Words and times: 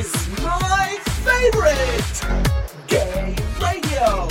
is 0.00 0.12
my 0.42 0.96
favorite 1.24 2.20
game 2.86 3.34
radio. 3.60 4.26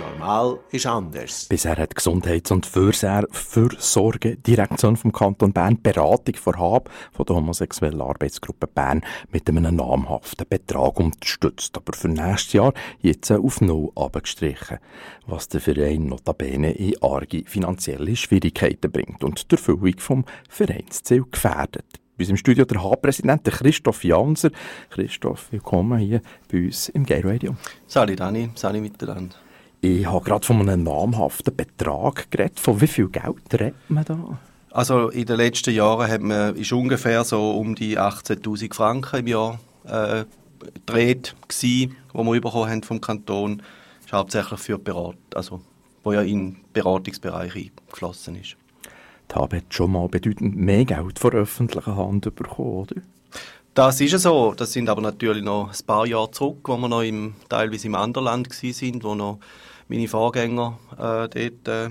Normal 0.00 0.58
ist 0.72 0.86
anders. 0.86 1.46
Bisher 1.48 1.76
hat 1.76 1.92
die 1.92 1.94
Gesundheits- 1.94 2.50
und 2.50 2.66
Fürser- 2.66 3.28
Fürsorgedirektion 3.30 4.96
vom 4.96 5.12
Kanton 5.12 5.52
Bern 5.52 5.80
Beratung 5.80 6.34
vorhab 6.34 6.90
von 7.12 7.24
der 7.24 7.36
homosexuellen 7.36 8.00
Arbeitsgruppe 8.00 8.66
Bern 8.66 9.02
mit 9.30 9.48
einem 9.48 9.76
namhaften 9.76 10.46
Betrag 10.48 10.98
unterstützt, 10.98 11.76
aber 11.76 11.92
für 11.92 12.08
nächstes 12.08 12.54
Jahr 12.54 12.72
jetzt 13.00 13.30
auf 13.30 13.60
null 13.60 13.92
abgestrichen, 13.94 14.78
was 15.26 15.48
der 15.48 15.60
Verein 15.60 16.06
notabene 16.06 16.72
in 16.72 17.00
arge 17.00 17.44
finanzielle 17.46 18.16
Schwierigkeiten 18.16 18.90
bringt 18.90 19.22
und 19.22 19.48
die 19.50 19.54
Erfüllung 19.54 19.98
vom 19.98 20.24
Vereinsziel 20.48 21.24
gefährdet. 21.30 21.99
Bei 22.20 22.24
uns 22.24 22.30
im 22.32 22.36
Studio 22.36 22.66
der 22.66 22.84
H-Präsident 22.84 23.44
Christoph 23.44 24.04
Janser. 24.04 24.50
Christoph, 24.90 25.50
willkommen 25.52 25.98
hier 26.00 26.20
bei 26.52 26.66
uns 26.66 26.90
im 26.90 27.06
Gay 27.06 27.22
Radio. 27.24 27.56
Sali 27.86 28.14
Dani, 28.14 28.50
Sali 28.56 28.78
miteinander. 28.82 29.36
Ich 29.80 30.04
habe 30.04 30.22
gerade 30.22 30.44
von 30.44 30.60
einem 30.60 30.82
namhaften 30.82 31.56
Betrag 31.56 32.30
geredet. 32.30 32.60
Von 32.60 32.78
wie 32.78 32.88
viel 32.88 33.08
Geld 33.08 33.54
redet 33.54 33.74
man 33.88 34.04
da? 34.04 34.38
Also 34.70 35.08
in 35.08 35.24
den 35.24 35.38
letzten 35.38 35.72
Jahren 35.72 36.10
hat 36.10 36.20
man, 36.20 36.56
ist 36.56 36.70
ungefähr 36.74 37.24
so 37.24 37.52
um 37.52 37.74
die 37.74 37.98
18'000 37.98 38.74
Franken 38.74 39.20
im 39.20 39.26
Jahr 39.26 39.58
äh, 39.86 40.26
gedreht 40.74 41.34
gsi, 41.48 41.90
wo 42.12 42.22
wir 42.22 42.38
bekommen 42.38 42.68
haben 42.68 42.82
vom 42.82 43.00
Kanton. 43.00 43.62
Das 44.00 44.06
ist 44.06 44.12
hauptsächlich 44.12 44.60
für 44.60 44.78
Berat, 44.78 45.16
also 45.34 45.62
wo 46.04 46.12
ja 46.12 46.20
in 46.20 46.52
den 46.52 46.56
Beratungsbereich 46.74 47.56
eingeflossen 47.56 48.36
ist. 48.36 48.56
HAB 49.34 49.54
hat 49.54 49.74
schon 49.74 49.92
mal 49.92 50.08
bedeutend 50.08 50.56
mehr 50.56 50.84
Geld 50.84 51.18
von 51.18 51.32
öffentlicher 51.32 51.96
Hand 51.96 52.34
bekommen, 52.34 52.70
oder? 52.70 52.96
Das 53.74 54.00
ist 54.00 54.18
so. 54.18 54.52
Das 54.56 54.72
sind 54.72 54.88
aber 54.88 55.00
natürlich 55.00 55.44
noch 55.44 55.70
ein 55.70 55.86
paar 55.86 56.06
Jahre 56.06 56.30
zurück, 56.32 56.68
wo 56.68 56.76
wir 56.76 56.88
noch 56.88 57.02
im, 57.02 57.34
teilweise 57.48 57.86
im 57.86 57.94
anderen 57.94 58.24
Land 58.24 58.52
sind, 58.52 59.04
wo 59.04 59.14
noch 59.14 59.38
meine 59.88 60.08
Vorgänger 60.08 60.78
äh, 60.92 61.28
dort 61.28 61.68
äh, 61.68 61.90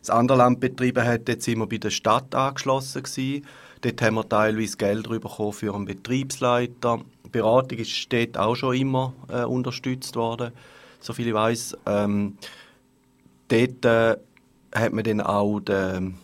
das 0.00 0.10
andere 0.10 0.38
Land 0.38 0.60
betrieben 0.60 1.04
haben. 1.04 1.24
Dort 1.24 1.42
sind 1.42 1.58
wir 1.58 1.66
bei 1.66 1.78
der 1.78 1.90
Stadt 1.90 2.34
angeschlossen 2.34 3.02
gewesen. 3.02 3.44
Dort 3.82 4.02
haben 4.02 4.14
wir 4.14 4.28
teilweise 4.28 4.76
Geld 4.76 5.08
bekommen 5.08 5.52
für 5.52 5.74
einen 5.74 5.84
Betriebsleiter. 5.86 7.00
Die 7.24 7.28
Beratung 7.30 7.78
ist 7.78 8.12
dort 8.12 8.36
auch 8.38 8.54
schon 8.54 8.76
immer 8.76 9.12
äh, 9.28 9.44
unterstützt 9.44 10.16
worden, 10.16 10.52
soviel 11.00 11.28
ich 11.28 11.34
weiß. 11.34 11.76
Ähm, 11.86 12.36
dort 13.48 13.84
äh, 13.84 14.16
hat 14.74 14.92
man 14.92 15.04
dann 15.04 15.20
auch 15.20 15.60
den, 15.60 16.18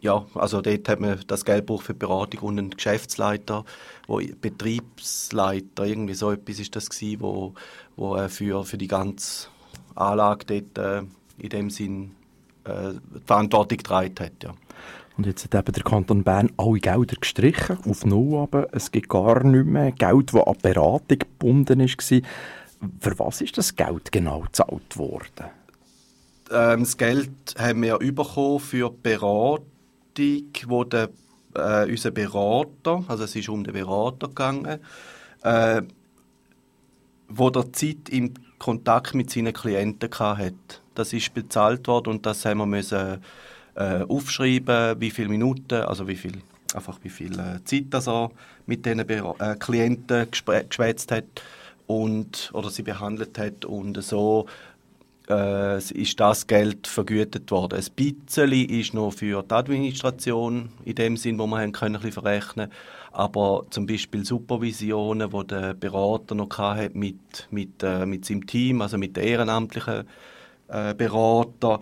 ja, 0.00 0.24
also 0.34 0.60
dort 0.60 0.88
hat 0.88 1.00
man 1.00 1.20
das 1.26 1.44
Geld 1.44 1.68
für 1.80 1.94
Beratung 1.94 2.40
und 2.40 2.58
einen 2.58 2.70
Geschäftsleiter, 2.70 3.64
wo 4.06 4.20
Betriebsleiter, 4.40 5.84
irgendwie 5.84 6.14
so 6.14 6.30
etwas 6.30 6.60
ist 6.60 6.76
das 6.76 6.88
gewesen, 6.88 7.20
wo, 7.20 7.54
wo 7.96 8.16
äh, 8.16 8.28
für, 8.28 8.64
für 8.64 8.78
die 8.78 8.86
ganze 8.86 9.48
Anlage 9.94 10.62
dort 10.74 10.78
äh, 10.78 11.06
in 11.38 11.48
dem 11.48 11.70
Sinn 11.70 12.12
äh, 12.64 12.92
die 12.92 13.26
Verantwortung 13.26 13.78
getragen 13.78 14.14
hat, 14.20 14.42
ja. 14.42 14.54
Und 15.16 15.26
jetzt 15.26 15.42
hat 15.42 15.54
eben 15.56 15.72
der 15.72 15.82
Kanton 15.82 16.22
Bern 16.22 16.52
alle 16.56 16.78
Gelder 16.78 17.16
gestrichen, 17.20 17.78
auf 17.88 18.06
null 18.06 18.38
aber 18.38 18.68
Es 18.72 18.92
gibt 18.92 19.08
gar 19.08 19.42
nicht 19.42 19.66
mehr 19.66 19.90
Geld, 19.90 20.32
das 20.32 20.46
an 20.46 20.56
Beratung 20.62 21.18
gebunden 21.18 21.80
war. 21.80 22.20
Für 23.00 23.18
was 23.18 23.40
ist 23.40 23.58
das 23.58 23.74
Geld 23.74 24.12
genau 24.12 24.42
gezahlt 24.42 24.96
worden? 24.96 25.50
Ähm, 26.52 26.80
das 26.80 26.96
Geld 26.96 27.30
haben 27.58 27.82
wir 27.82 27.98
bekommen 27.98 28.60
für 28.60 28.90
die 28.90 28.96
Beratung, 30.18 30.70
wo 30.70 30.84
der, 30.84 31.08
äh, 31.54 31.90
unser 31.90 32.10
Berater, 32.10 33.04
also 33.08 33.24
es 33.24 33.36
ist 33.36 33.48
um 33.48 33.64
den 33.64 33.74
Berater 33.74 34.28
gegangen, 34.28 34.80
äh, 35.42 35.82
wo 37.28 37.50
der 37.50 37.72
Zeit 37.72 38.08
im 38.10 38.34
Kontakt 38.58 39.14
mit 39.14 39.30
seinen 39.30 39.52
Klienten 39.52 40.10
hatte. 40.10 40.54
Das 40.94 41.12
ist 41.12 41.32
bezahlt 41.34 41.86
worden 41.86 42.10
und 42.10 42.26
das 42.26 42.44
haben 42.44 42.58
wir 42.58 42.66
müssen 42.66 43.22
äh, 43.76 44.02
aufschreiben, 44.02 45.00
wie 45.00 45.10
viele 45.10 45.28
Minuten, 45.28 45.82
also 45.82 46.08
wie 46.08 46.16
viel, 46.16 46.42
einfach 46.74 46.98
wie 47.02 47.10
viel 47.10 47.38
äh, 47.38 47.62
Zeit 47.64 48.06
er 48.06 48.30
mit 48.66 48.84
diesen 48.84 49.06
Bera 49.06 49.34
äh, 49.38 49.54
Klienten 49.56 50.28
geschwätzt 50.30 51.12
hat 51.12 51.42
und 51.86 52.50
oder 52.52 52.70
sie 52.70 52.82
behandelt 52.82 53.38
hat 53.38 53.64
und 53.64 54.02
so 54.02 54.46
äh, 55.28 55.78
ist 55.78 56.20
das 56.20 56.46
Geld 56.46 56.86
vergütet 56.86 57.50
worden. 57.50 57.78
Ein 57.78 57.92
bisschen 57.94 58.52
ist 58.52 58.94
noch 58.94 59.12
für 59.12 59.42
die 59.42 59.54
Administration 59.54 60.70
in 60.84 60.94
dem 60.94 61.16
Sinn, 61.16 61.38
wo 61.38 61.46
man 61.46 61.60
haben 61.60 61.72
können, 61.72 61.96
ein 61.96 62.02
bisschen 62.02 62.22
verrechnen 62.22 62.70
aber 63.18 63.66
zum 63.70 63.86
Beispiel 63.86 64.24
Supervisionen, 64.24 65.32
wo 65.32 65.42
der 65.42 65.74
Berater 65.74 66.34
noch 66.34 66.56
hatte 66.56 66.96
mit, 66.96 67.48
mit, 67.50 67.82
äh, 67.82 68.06
mit 68.06 68.24
seinem 68.24 68.46
Team, 68.46 68.80
also 68.80 68.98
mit 68.98 69.16
den 69.16 69.24
ehrenamtlichen 69.24 70.04
äh, 70.68 70.94
Berater, 70.94 71.80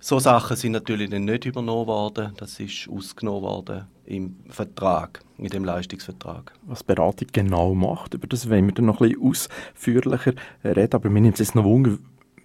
so 0.00 0.18
Sachen 0.18 0.56
sind 0.56 0.72
natürlich 0.72 1.10
dann 1.10 1.24
nicht 1.24 1.46
übernommen 1.46 1.86
worden. 1.86 2.32
Das 2.36 2.60
ist 2.60 2.88
ausgenommen 2.88 3.42
worden 3.42 3.86
im 4.04 4.36
Vertrag, 4.48 5.20
in 5.38 5.48
dem 5.48 5.64
Leistungsvertrag. 5.64 6.52
Was 6.66 6.84
Beratung 6.84 7.28
genau 7.32 7.74
macht, 7.74 8.14
über 8.14 8.26
das 8.26 8.48
wollen 8.48 8.66
wir 8.66 8.74
dann 8.74 8.86
noch 8.86 9.00
ein 9.00 9.10
bisschen 9.10 9.48
ausführlicher 9.74 10.34
reden. 10.64 10.94
Aber 10.94 11.10
mir 11.10 11.20
nimmt 11.20 11.34
es 11.34 11.46
jetzt 11.46 11.54
noch 11.54 11.64
Wunder, 11.64 11.98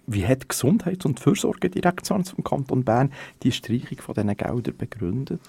wie 0.06 0.26
hat 0.26 0.42
die 0.42 0.48
Gesundheits- 0.48 1.04
und 1.04 1.20
Fürsorgedirektion 1.20 2.24
zum 2.24 2.44
Kanton 2.44 2.84
Bern 2.84 3.12
die 3.42 3.52
Streichung 3.52 3.98
von 3.98 4.14
diesen 4.14 4.36
Geldern 4.36 4.76
begründet? 4.76 5.40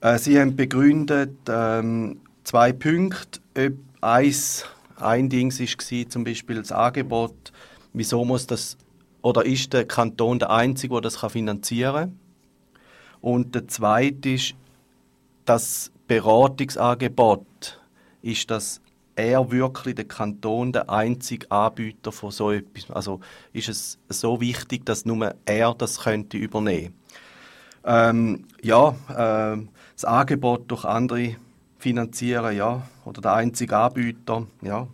Äh, 0.00 0.18
sie 0.18 0.38
haben 0.38 0.56
begründet 0.56 1.36
ähm, 1.48 2.20
zwei 2.44 2.72
Punkte. 2.72 3.40
Eins, 4.00 4.64
ein 4.96 5.28
Ding 5.28 5.52
war 5.52 6.08
zum 6.08 6.24
Beispiel 6.24 6.56
das 6.56 6.72
Angebot, 6.72 7.52
wieso 7.92 8.24
muss 8.24 8.46
das 8.46 8.76
oder 9.22 9.44
ist 9.44 9.72
der 9.72 9.86
Kanton 9.86 10.40
der 10.40 10.50
Einzige, 10.50 10.94
der 10.94 11.02
das 11.02 11.16
finanzieren 11.16 11.94
kann. 11.94 12.18
Und 13.20 13.54
der 13.54 13.68
zweite 13.68 14.30
ist, 14.30 14.54
das 15.44 15.92
Beratungsangebot 16.08 17.80
ist, 18.20 18.50
dass 18.50 18.80
er 19.14 19.50
wirklich 19.50 19.94
der 19.94 20.06
Kanton 20.06 20.72
der 20.72 20.90
einzige 20.90 21.50
Anbieter 21.50 22.12
von 22.12 22.30
so 22.30 22.50
etwas. 22.50 22.90
Also 22.90 23.20
ist 23.52 23.68
es 23.68 23.98
so 24.08 24.40
wichtig, 24.40 24.86
dass 24.86 25.04
nur 25.04 25.34
er 25.44 25.74
das 25.74 26.00
könnte 26.00 26.36
übernehmen. 26.36 26.94
Ähm, 27.84 28.46
ja, 28.62 28.90
äh, 29.08 29.62
das 29.94 30.04
Angebot 30.04 30.70
durch 30.70 30.84
andere 30.84 31.36
finanzieren, 31.78 32.56
ja, 32.56 32.82
oder 33.04 33.20
der 33.20 33.34
einzige 33.34 33.76
Anbieter, 33.76 34.46
ja, 34.62 34.86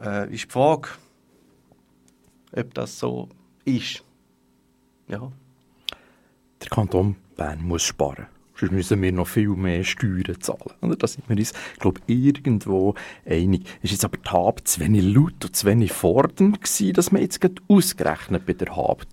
äh, 0.00 0.32
ist 0.32 0.44
die 0.44 0.50
Frage, 0.50 0.88
ob 2.56 2.72
das 2.74 2.98
so 2.98 3.28
ist. 3.64 4.02
Ja. 5.06 5.30
Der 6.62 6.68
Kanton 6.70 7.16
Bern 7.36 7.62
muss 7.62 7.82
sparen. 7.82 8.26
Sonst 8.56 8.72
müssen 8.72 9.02
wir 9.02 9.12
noch 9.12 9.26
viel 9.26 9.48
mehr 9.48 9.82
Steuern 9.84 10.40
zahlen. 10.40 10.96
Da 10.98 11.06
sind 11.06 11.28
wir 11.28 11.36
uns, 11.36 11.52
glaube 11.78 12.00
irgendwo 12.06 12.94
einig. 13.26 13.66
Ist 13.82 13.92
jetzt 13.92 14.04
aber 14.04 14.16
die 14.16 14.30
HAB 14.30 14.66
zu 14.66 14.80
wenig 14.80 15.04
laut 15.04 15.44
und 15.44 15.56
zu 15.56 15.66
wenig 15.66 15.92
fordernd 15.92 16.60
gewesen, 16.62 16.92
dass 16.92 17.10
man 17.10 17.22
jetzt 17.22 17.40
gerade 17.40 17.56
ausgerechnet 17.68 18.46
bei 18.46 18.52
der 18.52 18.76
HAB 18.76 19.06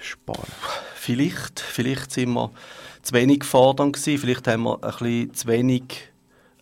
sparen? 0.00 0.52
Vielleicht. 0.94 1.60
Vielleicht 1.60 2.10
sind 2.10 2.32
wir 2.32 2.50
zu 3.02 3.14
wenig 3.14 3.44
fordernd 3.44 3.94
gewesen. 3.94 4.18
Vielleicht 4.18 4.48
haben 4.48 4.64
wir 4.64 4.82
ein 4.82 4.90
bisschen 4.90 5.34
zu 5.34 5.46
wenig 5.46 6.10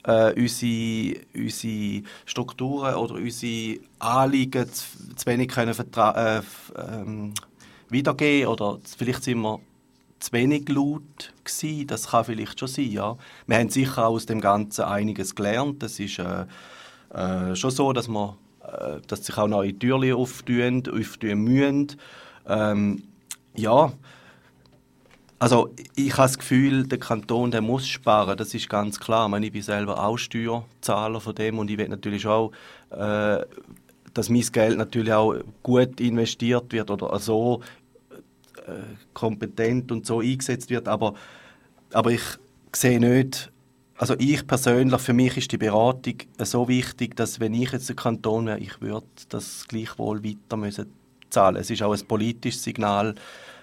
äh, 0.07 0.33
unsere, 0.41 1.21
unsere 1.35 2.03
Strukturen 2.25 2.95
oder 2.95 3.15
unsere 3.15 3.81
Anliegen 3.99 4.73
zu, 4.73 4.85
zu 5.17 5.27
wenig 5.27 5.49
können 5.49 5.75
äh, 5.75 6.43
ähm, 6.77 7.35
wiedergeben 7.89 8.49
oder 8.49 8.79
vielleicht 8.97 9.25
sind 9.25 9.41
wir 9.41 9.61
zu 10.19 10.32
wenig 10.32 10.69
laut 10.69 11.32
gewesen. 11.44 11.87
Das 11.87 12.10
kann 12.10 12.25
vielleicht 12.25 12.59
schon 12.59 12.69
sein, 12.69 12.91
ja. 12.91 13.16
Wir 13.47 13.58
haben 13.58 13.70
sicher 13.70 14.06
aus 14.06 14.26
dem 14.26 14.41
Ganzen 14.41 14.85
einiges 14.85 15.35
gelernt. 15.35 15.82
Das 15.82 15.99
ist 16.00 16.19
äh, 16.19 16.46
äh, 17.14 17.55
schon 17.55 17.70
so, 17.70 17.93
dass, 17.93 18.08
man, 18.08 18.35
äh, 18.62 19.00
dass 19.06 19.25
sich 19.25 19.37
auch 19.37 19.49
neue 19.49 19.79
Türen 19.79 20.12
auftun, 20.12 20.82
auftun 20.91 21.38
müssen. 21.38 21.96
Ähm, 22.49 23.02
ja, 23.55 23.93
also 25.38 25.70
ich 25.94 26.12
habe 26.12 26.23
das 26.23 26.38
Gefühl, 26.38 26.87
der 26.87 26.99
Kanton 26.99 27.50
der 27.50 27.61
muss 27.61 27.87
sparen, 27.87 28.37
das 28.38 28.55
ist 28.55 28.70
ganz 28.70 28.99
klar. 28.99 29.26
Ich, 29.26 29.31
meine, 29.31 29.46
ich 29.46 29.52
bin 29.52 29.62
selber 29.62 30.02
auch 30.02 30.17
Steuerzahler 30.17 31.20
von 31.20 31.35
dem 31.35 31.58
und 31.58 31.70
ich 31.70 31.76
will 31.76 31.88
natürlich 31.88 32.26
auch, 32.26 32.52
äh, 32.91 33.44
dass 34.14 34.31
mein 34.31 34.41
Geld 34.52 34.79
natürlich 34.79 35.12
auch 35.12 35.35
gut 35.62 36.00
investiert 36.00 36.73
wird 36.73 36.91
oder 36.91 37.19
so 37.19 37.61
kompetent 39.15 39.93
und 39.93 40.07
so 40.07 40.21
eingesetzt 40.21 40.71
wird. 40.71 40.89
Aber, 40.89 41.15
aber 41.93 42.11
ich 42.11 42.23
sehe 42.75 43.01
nicht, 43.01 43.53
also 43.99 44.15
ich 44.19 44.47
persönlich, 44.47 45.01
für 45.01 45.15
mich 45.15 45.37
ist 45.37 45.53
die 45.53 45.59
Beratung 45.59 46.17
so 46.39 46.69
wichtig, 46.69 47.17
dass 47.17 47.41
wenn 47.41 47.55
ich 47.55 47.73
jetzt 47.73 47.89
der 47.89 47.97
Kanton 47.97 48.47
wäre, 48.47 48.59
ich 48.59 48.81
würde 48.81 49.07
das 49.31 49.67
gleichwohl 49.69 50.23
weiter 50.23 50.57
müssen 50.57 50.93
zahlen. 51.31 51.57
Es 51.57 51.71
ist 51.71 51.83
auch 51.83 51.93
ein 51.93 52.07
politisches 52.07 52.63
Signal. 52.63 53.15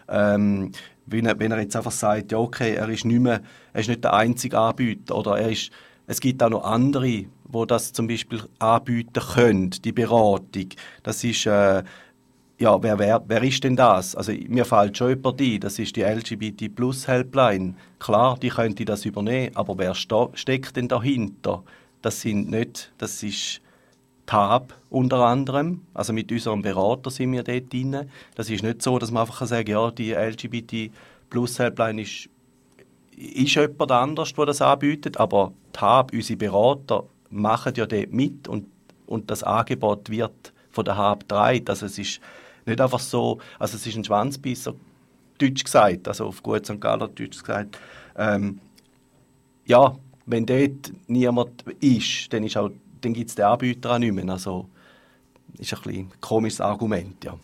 Ähm, 0.09 0.71
wenn 1.05 1.25
er, 1.25 1.37
wenn 1.39 1.51
er 1.51 1.61
jetzt 1.61 1.75
einfach 1.75 1.91
sagt, 1.91 2.31
ja 2.31 2.37
okay, 2.39 2.75
er 2.75 2.89
ist 2.89 3.05
nicht 3.05 3.19
mehr, 3.19 3.41
er 3.73 3.81
ist 3.81 3.89
nicht 3.89 4.03
der 4.03 4.13
einzige 4.13 4.57
Anbieter 4.57 5.15
oder 5.15 5.37
er 5.37 5.51
ist 5.51 5.71
es 6.05 6.19
gibt 6.19 6.43
auch 6.43 6.49
noch 6.49 6.63
andere, 6.63 7.25
wo 7.45 7.65
das 7.65 7.93
zum 7.93 8.07
Beispiel 8.07 8.41
anbieten 8.59 9.21
können, 9.33 9.69
die 9.69 9.91
Beratung. 9.91 10.69
Das 11.03 11.23
ist, 11.23 11.45
äh, 11.45 11.83
ja, 12.59 12.81
wer, 12.81 12.99
wer, 12.99 13.23
wer 13.27 13.43
ist 13.43 13.63
denn 13.63 13.75
das? 13.75 14.15
Also 14.15 14.31
mir 14.47 14.65
fällt 14.65 14.97
schon 14.97 15.09
jemand 15.09 15.41
ein, 15.41 15.59
das 15.59 15.79
ist 15.79 15.95
die 15.95 16.03
LGBT 16.03 16.73
Plus 16.73 17.07
Helpline. 17.07 17.75
Klar, 17.99 18.37
die 18.39 18.49
könnte 18.49 18.85
das 18.85 19.05
übernehmen, 19.05 19.55
aber 19.55 19.77
wer 19.77 19.95
steckt 19.95 20.75
denn 20.75 20.87
dahinter? 20.87 21.63
Das 22.01 22.21
sind 22.21 22.49
nicht, 22.51 22.93
das 22.97 23.23
ist 23.23 23.61
TAB 24.25 24.73
unter 24.89 25.25
anderem, 25.25 25.81
also 25.93 26.13
mit 26.13 26.31
unserem 26.31 26.61
Berater 26.61 27.09
sind 27.09 27.31
wir 27.33 27.43
dort 27.43 27.73
drin. 27.73 28.09
Das 28.35 28.49
ist 28.49 28.63
nicht 28.63 28.81
so, 28.81 28.99
dass 28.99 29.11
man 29.11 29.21
einfach 29.21 29.45
sagen 29.45 29.69
ja, 29.69 29.91
die 29.91 30.13
LGBT 30.13 30.91
Plus 31.29 31.59
Helpline 31.59 32.01
ist, 32.01 32.29
ist 33.17 33.55
jemand 33.55 33.91
anders, 33.91 34.33
der 34.33 34.45
das 34.45 34.61
anbietet, 34.61 35.17
aber 35.17 35.53
TAB, 35.73 36.13
unsere 36.13 36.37
Berater, 36.37 37.05
machen 37.29 37.73
ja 37.75 37.85
dort 37.85 38.13
mit 38.13 38.47
und, 38.47 38.67
und 39.07 39.29
das 39.31 39.43
Angebot 39.43 40.09
wird 40.09 40.53
von 40.71 40.85
der 40.85 40.97
HAB 40.97 41.27
3. 41.27 41.63
Also 41.67 41.85
es 41.87 41.97
ist 41.97 42.21
nicht 42.65 42.81
einfach 42.81 42.99
so, 42.99 43.39
also 43.59 43.75
es 43.75 43.85
ist 43.85 43.95
ein 43.95 44.03
Schwanzbisser, 44.03 44.75
deutsch 45.37 45.63
gesagt, 45.63 46.07
also 46.07 46.27
auf 46.27 46.43
gut 46.43 46.65
St. 46.65 46.79
Galler 46.79 47.07
deutsch 47.07 47.39
gesagt. 47.39 47.77
Ähm, 48.17 48.59
ja, 49.65 49.95
wenn 50.25 50.45
dort 50.45 50.91
niemand 51.07 51.63
ist, 51.79 52.31
dann, 52.31 52.43
ist 52.43 52.57
auch, 52.57 52.69
dann 53.01 53.13
gibt 53.13 53.29
es 53.29 53.35
den 53.35 53.45
Anbieter 53.45 53.91
auch 53.91 53.99
nicht 53.99 54.13
mehr. 54.13 54.27
Also 54.29 54.69
ist 55.57 55.73
ein, 55.73 55.93
ein 55.93 56.11
komisches 56.21 56.61
Argument, 56.61 57.23
ja. 57.23 57.37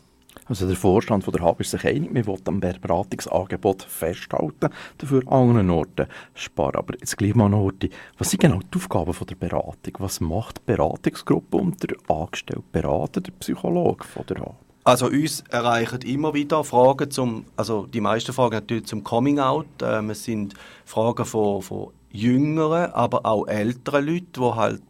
Also 0.46 0.66
der 0.66 0.76
Vorstand 0.76 1.24
von 1.24 1.32
der 1.32 1.44
HAB 1.44 1.62
ist 1.62 1.72
sich 1.72 1.86
einig, 1.86 2.12
wir 2.12 2.26
wollen 2.26 2.42
am 2.46 2.60
Beratungsangebot 2.60 3.84
festhalten, 3.84 4.70
dafür 4.98 5.22
an 5.28 5.50
anderen 5.50 5.70
Orten 5.70 6.08
sparen. 6.34 6.76
Aber 6.76 6.96
jetzt 6.96 7.18
gleich 7.18 7.36
mal 7.36 7.50
noch, 7.50 7.72
was 8.18 8.32
sind 8.32 8.42
genau 8.42 8.60
die 8.60 8.78
Aufgaben 8.78 9.14
von 9.14 9.28
der 9.28 9.36
Beratung? 9.36 9.94
Was 10.00 10.20
macht 10.20 10.58
die 10.58 10.74
Beratungsgruppe 10.74 11.58
und 11.58 11.84
der 11.84 11.98
angestellte 12.08 12.64
Berater, 12.72 13.22
der 13.22 13.32
Psychologe 13.34 14.04
von 14.06 14.26
der 14.26 14.40
HAB? 14.40 14.69
Also 14.90 15.06
uns 15.06 15.44
erreichen 15.52 16.02
immer 16.02 16.34
wieder 16.34 16.64
Fragen 16.64 17.12
zum, 17.12 17.46
also 17.56 17.86
die 17.86 18.02
meisten 18.02 18.34
Fragen 18.34 18.56
natürlich 18.56 18.88
zum 18.88 19.04
Coming 19.04 19.40
Out. 19.40 19.68
Ähm, 19.84 20.10
es 20.10 20.24
sind 20.24 20.56
Fragen 20.84 21.26
von, 21.26 21.62
von 21.62 21.90
jüngeren, 22.12 22.92
aber 22.94 23.24
auch 23.24 23.46
älteren 23.46 24.08
Leuten, 24.08 24.34
die 24.34 24.56
halt 24.56 24.82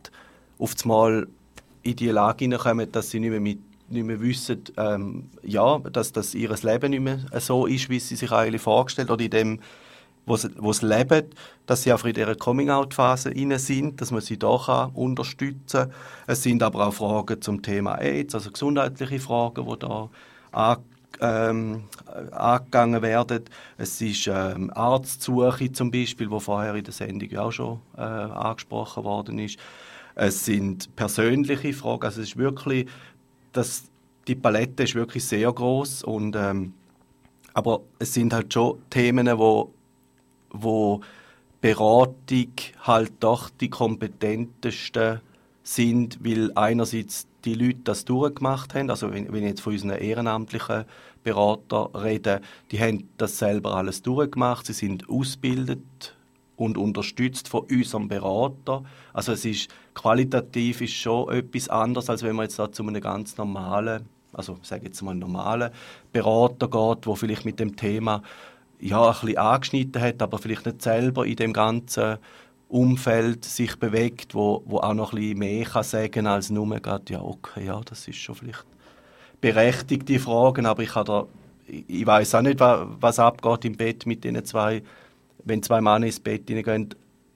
auf 0.57 0.73
einmal 0.83 1.27
in 1.83 1.97
die 1.97 2.07
Lage 2.11 2.45
hineinkommen, 2.45 2.89
dass 2.89 3.09
sie 3.09 3.19
nicht 3.19 3.31
mehr, 3.31 3.41
mit, 3.41 3.59
nicht 3.89 4.05
mehr 4.05 4.21
wissen, 4.21 4.63
ähm, 4.77 5.31
ja, 5.43 5.79
dass, 5.79 6.13
dass 6.13 6.33
ihr 6.33 6.55
Leben 6.63 6.91
nicht 6.91 7.01
mehr 7.01 7.19
so 7.41 7.65
ist, 7.65 7.89
wie 7.89 7.99
sie 7.99 8.15
sich 8.15 8.31
eigentlich 8.31 8.61
vorgestellt 8.61 9.11
oder 9.11 9.25
in 9.25 9.31
dem 9.31 9.59
wo 10.25 10.35
sie 10.73 10.85
leben, 10.85 11.25
dass 11.65 11.83
sie 11.83 11.93
auch 11.93 12.05
in 12.05 12.13
dieser 12.13 12.35
Coming-out-Phase 12.35 13.31
sind, 13.57 13.99
dass 13.99 14.11
man 14.11 14.21
sie 14.21 14.37
da 14.37 14.91
unterstützen 14.93 15.89
kann. 15.89 15.91
Es 16.27 16.43
sind 16.43 16.61
aber 16.61 16.87
auch 16.87 16.93
Fragen 16.93 17.41
zum 17.41 17.61
Thema 17.61 17.95
AIDS, 17.95 18.35
also 18.35 18.51
gesundheitliche 18.51 19.19
Fragen, 19.19 19.67
die 19.67 19.79
da 19.79 20.09
ähm, 21.21 21.83
angegangen 22.31 23.01
werden. 23.01 23.43
Es 23.77 24.01
ist 24.01 24.27
ähm, 24.27 24.71
Arztsuche 24.73 25.71
zum 25.71 25.91
Beispiel, 25.91 26.29
wo 26.29 26.39
vorher 26.39 26.75
in 26.75 26.83
der 26.83 26.93
Sendung 26.93 27.35
auch 27.37 27.51
schon 27.51 27.79
äh, 27.97 28.01
angesprochen 28.01 29.03
worden 29.03 29.39
ist. 29.39 29.57
Es 30.15 30.45
sind 30.45 30.95
persönliche 30.95 31.73
Fragen, 31.73 32.03
also 32.03 32.21
es 32.21 32.29
ist 32.29 32.37
wirklich, 32.37 32.87
das, 33.53 33.83
die 34.27 34.35
Palette 34.35 34.83
ist 34.83 34.95
wirklich 34.95 35.25
sehr 35.25 35.51
groß 35.51 36.03
und 36.03 36.35
ähm, 36.35 36.73
aber 37.53 37.81
es 37.97 38.13
sind 38.13 38.33
halt 38.33 38.53
schon 38.53 38.79
Themen, 38.89 39.27
wo 39.37 39.73
wo 40.51 41.01
Beratung 41.61 42.53
halt 42.83 43.11
doch 43.19 43.49
die 43.49 43.69
kompetentesten 43.69 45.21
sind, 45.63 46.19
weil 46.23 46.51
einerseits 46.55 47.27
die 47.45 47.53
Leute 47.53 47.79
das 47.83 48.05
durchgemacht 48.05 48.73
haben, 48.73 48.89
also 48.89 49.11
wenn, 49.11 49.31
wenn 49.31 49.43
ich 49.43 49.49
jetzt 49.49 49.61
von 49.61 49.73
unseren 49.73 49.91
ehrenamtlichen 49.91 50.85
Beratern 51.23 51.95
rede, 51.95 52.41
die 52.71 52.79
haben 52.79 53.09
das 53.17 53.37
selber 53.37 53.75
alles 53.75 54.01
durchgemacht, 54.01 54.65
sie 54.65 54.73
sind 54.73 55.09
ausgebildet 55.09 56.15
und 56.55 56.77
unterstützt 56.77 57.47
von 57.47 57.65
unserem 57.69 58.07
Berater. 58.07 58.83
Also 59.13 59.31
es 59.31 59.45
ist 59.45 59.69
qualitativ 59.93 60.81
ist 60.81 60.93
schon 60.93 61.29
etwas 61.31 61.69
anderes, 61.69 62.09
als 62.09 62.23
wenn 62.23 62.35
man 62.35 62.43
jetzt 62.43 62.59
da 62.59 62.71
zu 62.71 62.83
einem 62.83 63.01
ganz 63.01 63.37
normalen, 63.37 64.05
also 64.33 64.57
sage 64.61 64.85
jetzt 64.85 65.01
mal 65.01 65.15
normalen 65.15 65.71
Berater 66.11 66.67
geht, 66.67 67.07
wo 67.07 67.15
vielleicht 67.15 67.45
mit 67.45 67.59
dem 67.59 67.75
Thema 67.75 68.21
ja, 68.79 69.07
ein 69.07 69.11
bisschen 69.11 69.37
angeschnitten 69.37 70.01
hat, 70.01 70.21
aber 70.21 70.37
vielleicht 70.37 70.65
nicht 70.65 70.81
selber 70.81 71.25
in 71.25 71.35
dem 71.35 71.53
ganzen 71.53 72.17
Umfeld 72.69 73.45
sich 73.45 73.75
bewegt, 73.77 74.35
wo, 74.35 74.63
wo 74.65 74.77
auch 74.77 74.93
noch 74.93 75.13
ein 75.13 75.19
bisschen 75.19 75.39
mehr 75.39 75.65
kann 75.65 75.83
sagen 75.83 76.27
als 76.27 76.49
nur 76.49 76.79
gerade, 76.79 77.11
ja, 77.11 77.21
okay, 77.21 77.65
ja, 77.65 77.81
das 77.83 78.07
ist 78.07 78.17
schon 78.17 78.35
vielleicht 78.35 78.65
berechtigte 79.41 80.19
Fragen, 80.19 80.65
aber 80.65 80.83
ich, 80.83 80.91
da, 80.91 81.25
ich 81.67 82.05
weiß 82.05 82.35
auch 82.35 82.41
nicht, 82.41 82.59
was, 82.59 82.87
was 82.99 83.19
abgeht 83.19 83.65
im 83.65 83.75
Bett 83.75 84.05
mit 84.05 84.23
den 84.23 84.43
zwei, 84.45 84.83
wenn 85.45 85.63
zwei 85.63 85.81
Männer 85.81 86.05
ins 86.05 86.19
Bett 86.19 86.47
hineingehen. 86.47 86.93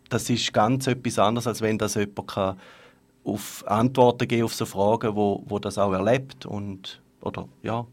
Das 0.10 0.30
ist 0.30 0.54
ganz 0.54 0.86
etwas 0.88 1.18
anderes, 1.18 1.48
als 1.48 1.62
wenn 1.62 1.78
das 1.78 1.96
jemand 1.96 2.28
kann 2.28 2.58
auf 3.24 3.64
Antworten 3.68 4.28
geben 4.28 4.44
auf 4.44 4.54
so 4.54 4.66
Fragen, 4.66 5.16
wo, 5.16 5.44
wo 5.48 5.58
das 5.58 5.78
auch 5.78 5.94
erlebt 5.94 6.46
und 6.46 7.02
oder 7.22 7.48
ja 7.64 7.86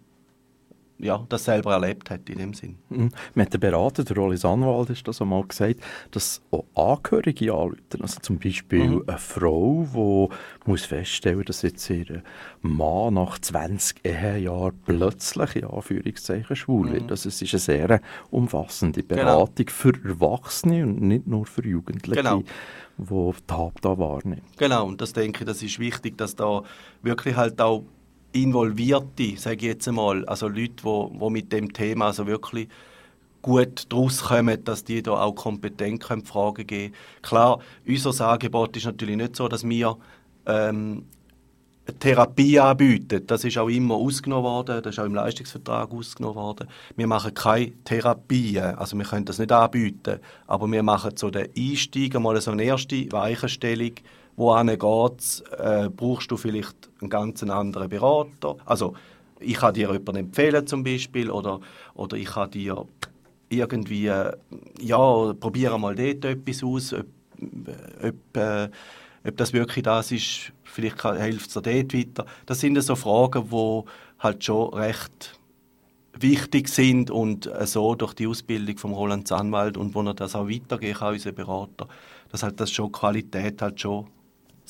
ja, 1.02 1.24
das 1.28 1.44
selber 1.44 1.72
erlebt 1.72 2.10
hat 2.10 2.28
in 2.28 2.38
dem 2.38 2.54
Sinn. 2.54 2.78
Mhm. 2.88 3.10
Mit 3.34 3.52
der 3.52 3.58
Berater, 3.58 4.04
der 4.04 4.16
Rollis 4.16 4.44
Anwalt, 4.44 4.90
ist 4.90 5.06
das 5.06 5.20
einmal 5.20 5.44
gesagt, 5.44 5.80
dass 6.10 6.42
auch 6.50 6.64
Angehörige 6.74 7.52
anrufen. 7.52 8.00
Also 8.00 8.20
zum 8.20 8.38
Beispiel 8.38 8.88
mhm. 8.88 9.04
eine 9.06 9.18
Frau, 9.18 9.86
die 9.94 10.68
muss 10.68 10.84
feststellen, 10.84 11.44
dass 11.44 11.62
jetzt 11.62 11.88
ihr 11.90 12.22
Mann 12.62 13.14
nach 13.14 13.38
20 13.38 14.04
Ehejahren 14.04 14.78
plötzlich 14.84 15.56
in 15.56 15.64
Anführungszeichen 15.64 16.56
schwul 16.56 16.92
wird. 16.92 17.04
Mhm. 17.04 17.10
Also 17.10 17.28
es 17.28 17.42
ist 17.42 17.52
eine 17.52 17.60
sehr 17.60 18.00
umfassende 18.30 19.02
genau. 19.02 19.22
Beratung 19.22 19.66
genau. 19.66 19.70
für 19.70 19.92
Erwachsene 20.04 20.84
und 20.84 21.00
nicht 21.02 21.26
nur 21.26 21.46
für 21.46 21.66
Jugendliche. 21.66 22.22
Genau 22.22 22.42
wo 23.02 23.32
die 23.32 23.54
Hab 23.54 23.80
da 23.80 23.98
wahrnehmen. 23.98 24.42
Genau, 24.58 24.86
und 24.86 25.00
das 25.00 25.12
denke 25.12 25.40
ich, 25.40 25.46
das 25.46 25.62
ist 25.62 25.78
wichtig, 25.78 26.18
dass 26.18 26.36
da 26.36 26.62
wirklich 27.02 27.34
halt 27.36 27.60
auch 27.60 27.84
Involvierte, 28.32 29.36
sage 29.36 29.56
ich 29.56 29.62
jetzt 29.62 29.88
einmal, 29.88 30.24
also 30.26 30.48
Leute, 30.48 30.82
wo, 30.82 31.10
wo 31.14 31.30
mit 31.30 31.52
dem 31.52 31.72
Thema 31.72 32.06
also 32.06 32.26
wirklich 32.26 32.68
gut 33.42 33.86
daraus 33.88 34.22
kommen, 34.22 34.62
dass 34.64 34.84
die 34.84 35.02
da 35.02 35.12
auch 35.12 35.34
kompetent 35.34 36.02
können 36.02 36.24
Fragen 36.24 36.66
geben 36.66 36.94
Klar, 37.22 37.60
unser 37.86 38.28
Angebot 38.28 38.76
ist 38.76 38.86
natürlich 38.86 39.16
nicht 39.16 39.36
so, 39.36 39.48
dass 39.48 39.66
wir 39.66 39.96
ähm, 40.46 41.04
Therapie 41.98 42.60
anbieten. 42.60 43.26
Das 43.26 43.44
ist 43.44 43.58
auch 43.58 43.68
immer 43.68 43.96
ausgenommen 43.96 44.44
worden, 44.44 44.82
das 44.82 44.94
ist 44.94 44.98
auch 45.00 45.06
im 45.06 45.14
Leistungsvertrag 45.14 45.90
ausgenommen 45.92 46.36
worden. 46.36 46.68
Wir 46.96 47.06
machen 47.06 47.34
keine 47.34 47.72
Therapie, 47.84 48.60
also 48.60 48.96
wir 48.96 49.04
können 49.04 49.24
das 49.24 49.38
nicht 49.38 49.50
anbieten, 49.50 50.20
aber 50.46 50.70
wir 50.70 50.82
machen 50.82 51.16
so 51.16 51.30
den 51.30 51.48
Einstieg, 51.56 52.14
einmal 52.14 52.40
so 52.40 52.52
eine 52.52 52.62
erste 52.62 53.10
Weichenstellung, 53.10 53.92
wohin 54.40 54.68
geht 54.68 55.44
äh, 55.58 55.90
brauchst 55.90 56.30
du 56.30 56.36
vielleicht 56.38 56.88
einen 57.00 57.10
ganz 57.10 57.42
anderen 57.42 57.90
Berater. 57.90 58.56
Also 58.64 58.94
ich 59.38 59.54
kann 59.54 59.74
dir 59.74 59.92
jemanden 59.92 60.16
empfehlen 60.16 60.66
zum 60.66 60.82
Beispiel 60.82 61.30
oder, 61.30 61.60
oder 61.94 62.16
ich 62.16 62.26
kann 62.26 62.50
dir 62.50 62.86
irgendwie, 63.50 64.06
äh, 64.06 64.32
ja, 64.80 65.34
probiere 65.34 65.78
mal 65.78 65.94
dort 65.94 66.24
etwas 66.24 66.64
aus, 66.64 66.94
ob, 66.94 67.06
ob, 68.02 68.36
äh, 68.36 68.70
ob 69.26 69.36
das 69.36 69.52
wirklich 69.52 69.82
das 69.82 70.10
ist, 70.10 70.52
vielleicht 70.64 71.02
hilft 71.02 71.48
es 71.48 71.62
dir 71.62 71.84
dort 71.84 71.94
weiter. 71.94 72.26
Das 72.46 72.60
sind 72.60 72.80
so 72.82 72.96
Fragen, 72.96 73.50
die 73.50 73.82
halt 74.20 74.42
schon 74.42 74.72
recht 74.72 75.38
wichtig 76.18 76.68
sind 76.68 77.10
und 77.10 77.46
äh, 77.46 77.66
so 77.66 77.94
durch 77.94 78.14
die 78.14 78.26
Ausbildung 78.26 78.78
von 78.78 78.92
Roland 78.92 79.28
Zahnwald 79.28 79.76
und 79.76 79.94
wo 79.94 80.02
er 80.02 80.14
das 80.14 80.34
auch 80.34 80.48
weitergehen 80.48 80.94
kann, 80.94 81.12
unser 81.12 81.32
Berater, 81.32 81.88
dass 82.30 82.42
halt 82.42 82.58
das 82.58 82.70
schon 82.70 82.90
Qualität 82.90 83.60
halt 83.60 83.78
schon 83.78 84.06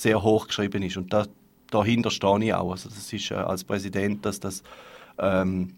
sehr 0.00 0.23
hoch 0.23 0.47
geschrieben 0.47 0.83
ist. 0.83 0.97
Und 0.97 1.12
da, 1.12 1.26
dahinter 1.71 2.11
stehe 2.11 2.45
ich 2.45 2.54
auch. 2.54 2.73
Also 2.73 2.88
das 2.88 3.12
ist 3.12 3.30
äh, 3.30 3.35
als 3.35 3.64
Präsident, 3.64 4.25
dass 4.25 4.40
das 4.40 4.62
ähm, 5.19 5.75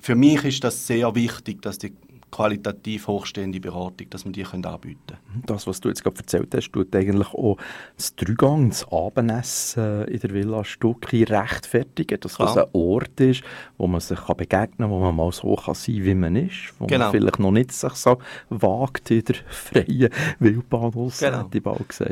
für 0.00 0.14
mich 0.14 0.44
ist 0.44 0.64
das 0.64 0.86
sehr 0.86 1.14
wichtig, 1.14 1.62
dass 1.62 1.78
die 1.78 1.92
qualitativ 2.32 3.06
hochstehende 3.06 3.60
Beratung, 3.60 4.08
dass 4.10 4.24
man 4.24 4.32
die 4.32 4.42
können 4.42 4.64
anbieten 4.64 5.00
können. 5.06 5.44
Das, 5.46 5.66
was 5.66 5.80
du 5.80 5.90
jetzt 5.90 6.02
gerade 6.02 6.16
erzählt 6.18 6.52
hast, 6.54 6.72
tut 6.72 6.96
eigentlich 6.96 7.28
auch 7.34 7.58
das 7.96 8.16
Dreigang, 8.16 8.70
das 8.70 8.90
Abendessen 8.90 10.06
in 10.06 10.18
der 10.18 10.30
Villa 10.32 10.64
Stucki 10.64 11.24
rechtfertigen, 11.24 12.18
dass 12.18 12.36
Klar. 12.36 12.54
das 12.54 12.64
ein 12.64 12.70
Ort 12.72 13.20
ist, 13.20 13.44
wo 13.76 13.86
man 13.86 14.00
sich 14.00 14.18
kann 14.18 14.36
begegnen 14.36 14.78
kann, 14.78 14.90
wo 14.90 14.98
man 14.98 15.14
mal 15.14 15.30
so 15.30 15.54
kann 15.54 15.74
sein 15.74 16.04
wie 16.04 16.14
man 16.14 16.34
ist, 16.34 16.72
wo 16.78 16.86
genau. 16.86 17.04
man 17.04 17.12
vielleicht 17.12 17.38
noch 17.38 17.52
nicht 17.52 17.70
sich 17.70 17.92
so 17.92 18.18
wagt 18.48 19.10
in 19.10 19.24
der 19.24 19.36
freien 19.48 20.08
Wildbahn 20.38 20.94
aus, 20.94 21.18
genau. 21.18 21.44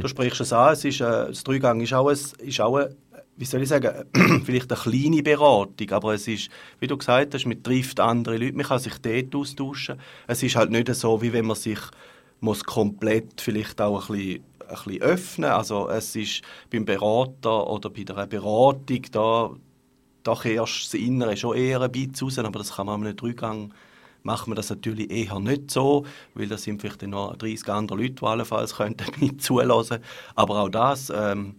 Du 0.03 0.09
sprichst 0.09 0.43
es 0.43 0.53
an, 0.53 0.75
es 0.75 0.85
ist, 0.85 1.01
äh, 1.01 1.29
das 1.29 1.43
Dreigang 1.43 1.81
ist 1.81 1.95
auch, 1.95 2.09
ein, 2.09 2.19
ist 2.47 2.61
auch 2.61 2.77
ein 2.77 2.95
wie 3.41 3.47
soll 3.47 3.63
ich 3.63 3.71
sagen, 3.71 4.05
vielleicht 4.45 4.71
eine 4.71 4.81
kleine 4.83 5.23
Beratung, 5.23 5.91
aber 5.93 6.13
es 6.13 6.29
ist, 6.29 6.51
wie 6.79 6.87
du 6.87 6.99
gesagt 6.99 7.33
hast, 7.33 7.47
man 7.47 7.63
trifft 7.63 7.99
andere 7.99 8.37
Leute, 8.37 8.55
man 8.55 8.67
kann 8.67 8.79
sich 8.79 8.99
dort 8.99 9.35
austauschen. 9.35 9.99
Es 10.27 10.43
ist 10.43 10.57
halt 10.57 10.71
nicht 10.71 10.95
so, 10.95 11.23
wie 11.23 11.33
wenn 11.33 11.47
man 11.47 11.57
sich 11.57 11.79
muss 12.41 12.63
komplett 12.63 13.41
vielleicht 13.41 13.81
auch 13.81 14.11
ein 14.11 14.15
bisschen, 14.15 14.45
ein 14.69 14.77
bisschen 14.85 15.03
öffnen. 15.03 15.51
Also 15.51 15.89
es 15.89 16.15
ist 16.17 16.43
beim 16.71 16.85
Berater 16.85 17.67
oder 17.67 17.89
bei 17.89 18.05
der 18.05 18.27
Beratung, 18.27 19.03
da, 19.11 19.51
da 20.23 20.35
kehrst 20.35 20.93
das 20.93 21.01
Innere 21.01 21.35
schon 21.35 21.57
eher 21.57 21.81
ein 21.81 21.91
bisschen 21.91 22.29
raus, 22.29 22.39
aber 22.39 22.59
das 22.59 22.77
kann 22.77 22.87
man 22.89 23.01
mit 23.01 23.09
einem 23.09 23.17
Drügang 23.17 23.73
machen 24.23 24.51
wir 24.51 24.55
das 24.55 24.69
natürlich 24.69 25.11
eher 25.11 25.41
nicht 25.41 25.71
so, 25.71 26.05
weil 26.35 26.47
da 26.47 26.59
sind 26.59 26.83
vielleicht 26.83 27.01
noch 27.07 27.37
30 27.37 27.67
andere 27.71 28.03
Leute, 28.03 28.17
die 28.17 28.23
allenfalls 28.23 28.75
könnten 28.77 29.07
mit 29.19 29.41
zulassen. 29.41 30.01
Aber 30.35 30.61
auch 30.61 30.69
das, 30.69 31.09
ähm, 31.09 31.55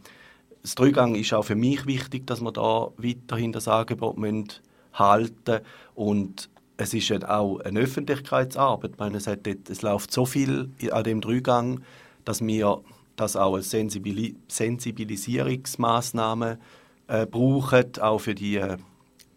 das 0.61 0.75
Dreigang 0.75 1.15
ist 1.15 1.33
auch 1.33 1.43
für 1.43 1.55
mich 1.55 1.85
wichtig, 1.85 2.27
dass 2.27 2.41
wir 2.41 2.51
da 2.51 2.91
weiterhin 2.97 3.51
das 3.51 3.67
Angebot 3.67 4.61
halten 4.93 5.61
und 5.95 6.49
es 6.77 6.93
ist 6.93 7.11
auch 7.25 7.59
eine 7.59 7.79
Öffentlichkeitsarbeit. 7.79 8.91
Ich 8.93 8.99
meine, 8.99 9.17
es, 9.17 9.27
hat 9.27 9.45
dort, 9.45 9.69
es 9.69 9.81
läuft 9.81 10.11
so 10.11 10.25
viel 10.25 10.69
an 10.91 11.03
dem 11.03 11.21
Dreigang, 11.21 11.81
dass 12.25 12.45
wir 12.45 12.81
das 13.15 13.35
auch 13.35 13.55
als 13.55 13.69
Sensibilis 13.69 14.33
Sensibilisierungsmaßnahme 14.47 16.59
äh, 17.07 17.25
brauchen, 17.25 17.85
auch 17.99 18.19
für 18.19 18.35
die 18.35 18.57
äh, 18.57 18.77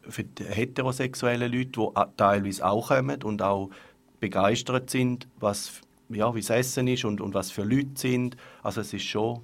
für 0.09 0.25
die 0.25 0.45
heterosexuellen 0.45 1.53
Leute, 1.53 1.81
die 1.81 1.89
teilweise 2.17 2.67
auch 2.67 2.89
kommen 2.89 3.23
und 3.23 3.43
auch 3.43 3.71
begeistert 4.21 4.91
sind, 4.91 5.29
was, 5.41 5.81
ja, 6.09 6.35
wie 6.35 6.41
es 6.41 6.51
Essen 6.51 6.89
ist 6.89 7.05
und, 7.05 7.21
und 7.21 7.35
was 7.35 7.51
für 7.51 7.63
Leute 7.63 7.91
sind. 7.97 8.37
Also 8.63 8.81
es 8.81 8.93
ist 8.93 9.05
schon 9.05 9.41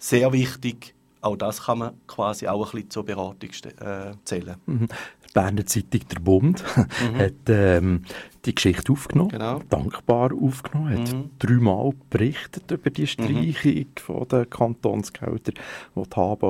sehr 0.00 0.32
wichtig, 0.32 0.94
auch 1.20 1.36
das 1.36 1.64
kann 1.64 1.78
man 1.78 1.92
quasi 2.06 2.48
auch 2.48 2.66
ein 2.66 2.72
bisschen 2.72 2.90
zur 2.90 3.04
Beratung 3.04 3.50
äh, 3.80 4.12
zählen. 4.24 4.56
Mhm. 4.66 4.88
Die 4.88 5.32
Berner 5.32 5.66
Zeitung 5.66 6.00
«Der 6.10 6.18
Bund» 6.18 6.64
mhm. 6.76 7.18
hat 7.18 7.32
ähm, 7.48 8.02
die 8.46 8.54
Geschichte 8.54 8.92
aufgenommen, 8.92 9.30
genau. 9.30 9.60
dankbar 9.68 10.30
aufgenommen, 10.32 10.98
hat 10.98 11.12
mhm. 11.12 11.30
dreimal 11.38 11.92
berichtet 12.08 12.70
über 12.70 12.90
die 12.90 13.06
Streichung 13.06 13.72
mhm. 13.74 13.86
von 13.98 14.28
den 14.28 14.48
Kantonsgeldern, 14.48 15.54
die 15.94 16.02
die 16.02 16.16
HAB 16.16 16.40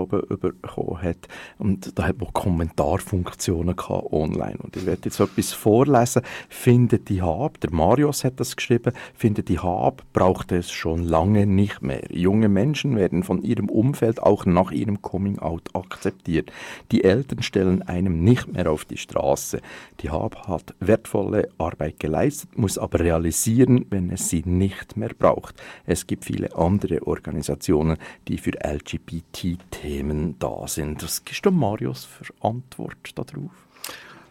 bekommen 0.40 1.02
hat. 1.02 1.28
Und 1.59 1.99
da 1.99 2.06
hat 2.06 2.18
man 2.18 2.32
Kommentarfunktionen 2.32 3.75
online. 3.88 4.59
Und 4.59 4.76
ich 4.76 4.87
werde 4.87 5.02
jetzt 5.04 5.18
etwas 5.18 5.52
vorlesen. 5.52 6.23
Findet 6.49 7.09
die 7.09 7.23
HAB, 7.23 7.61
der 7.61 7.73
Marius 7.73 8.25
hat 8.25 8.38
das 8.38 8.54
geschrieben, 8.54 8.92
findet 9.14 9.49
die 9.49 9.59
HAB 9.59 10.02
braucht 10.12 10.52
es 10.52 10.70
schon 10.70 11.02
lange 11.02 11.47
nicht 11.47 11.82
mehr. 11.82 12.02
Junge 12.11 12.49
Menschen 12.49 12.97
werden 12.97 13.25
von 13.25 13.42
ihrem 13.42 13.68
Umfeld 13.68 14.23
auch 14.23 14.47
nach 14.47 14.70
ihrem 14.70 15.02
Coming-out 15.02 15.75
akzeptiert. 15.75 16.52
Die 16.92 17.02
Eltern 17.02 17.42
stellen 17.42 17.82
einem 17.82 18.23
nicht 18.23 18.52
mehr 18.52 18.70
auf 18.70 18.85
die 18.85 18.97
Straße. 18.97 19.61
Die 20.00 20.11
HAB 20.11 20.47
hat 20.47 20.75
wertvolle 20.78 21.49
Arbeit 21.59 21.79
Arbeit 21.80 21.99
geleistet, 21.99 22.58
muss 22.58 22.76
aber 22.76 23.00
realisieren, 23.00 23.87
wenn 23.88 24.10
es 24.10 24.28
sie 24.28 24.42
nicht 24.44 24.99
mehr 24.99 25.12
braucht. 25.18 25.54
Es 25.87 26.06
gibt 26.06 26.26
viele 26.26 26.54
andere 26.54 27.06
Organisationen, 27.06 27.96
die 28.28 28.37
für 28.37 28.52
LGBT-Themen 28.62 30.38
da 30.38 30.68
sind. 30.68 31.02
Was 31.02 31.25
gibst 31.25 31.46
du 31.46 31.50
Marius 31.50 32.04
für 32.04 32.25
Antwort 32.42 33.12
darauf? 33.14 33.50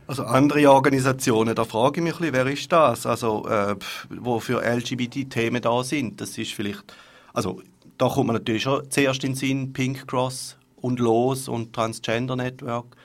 Also 0.06 0.24
andere 0.24 0.72
Organisationen, 0.72 1.56
da 1.56 1.66
frage 1.66 2.00
ich 2.00 2.04
mich 2.04 2.14
ein 2.14 2.20
bisschen, 2.20 2.34
wer 2.34 2.48
ist 2.48 2.72
das? 2.72 3.06
Also, 3.08 3.48
äh, 3.48 3.76
wo 4.10 4.40
für 4.40 4.62
LGBT-Themen 4.62 5.62
da 5.62 5.84
sind. 5.84 6.22
Das 6.22 6.38
ist 6.38 6.54
vielleicht, 6.54 6.84
also 7.34 7.62
da 7.98 8.10
kommt 8.10 8.28
man 8.28 8.36
natürlich 8.36 8.64
schon 8.64 8.90
zuerst 8.92 9.24
in 9.24 9.32
den 9.32 9.36
Sinn, 9.36 9.74
Pink 9.74 10.08
Cross 10.08 10.56
und 10.76 11.00
Los 11.00 11.48
und 11.48 11.74
Transgender 11.74 12.36
Network 12.36 12.96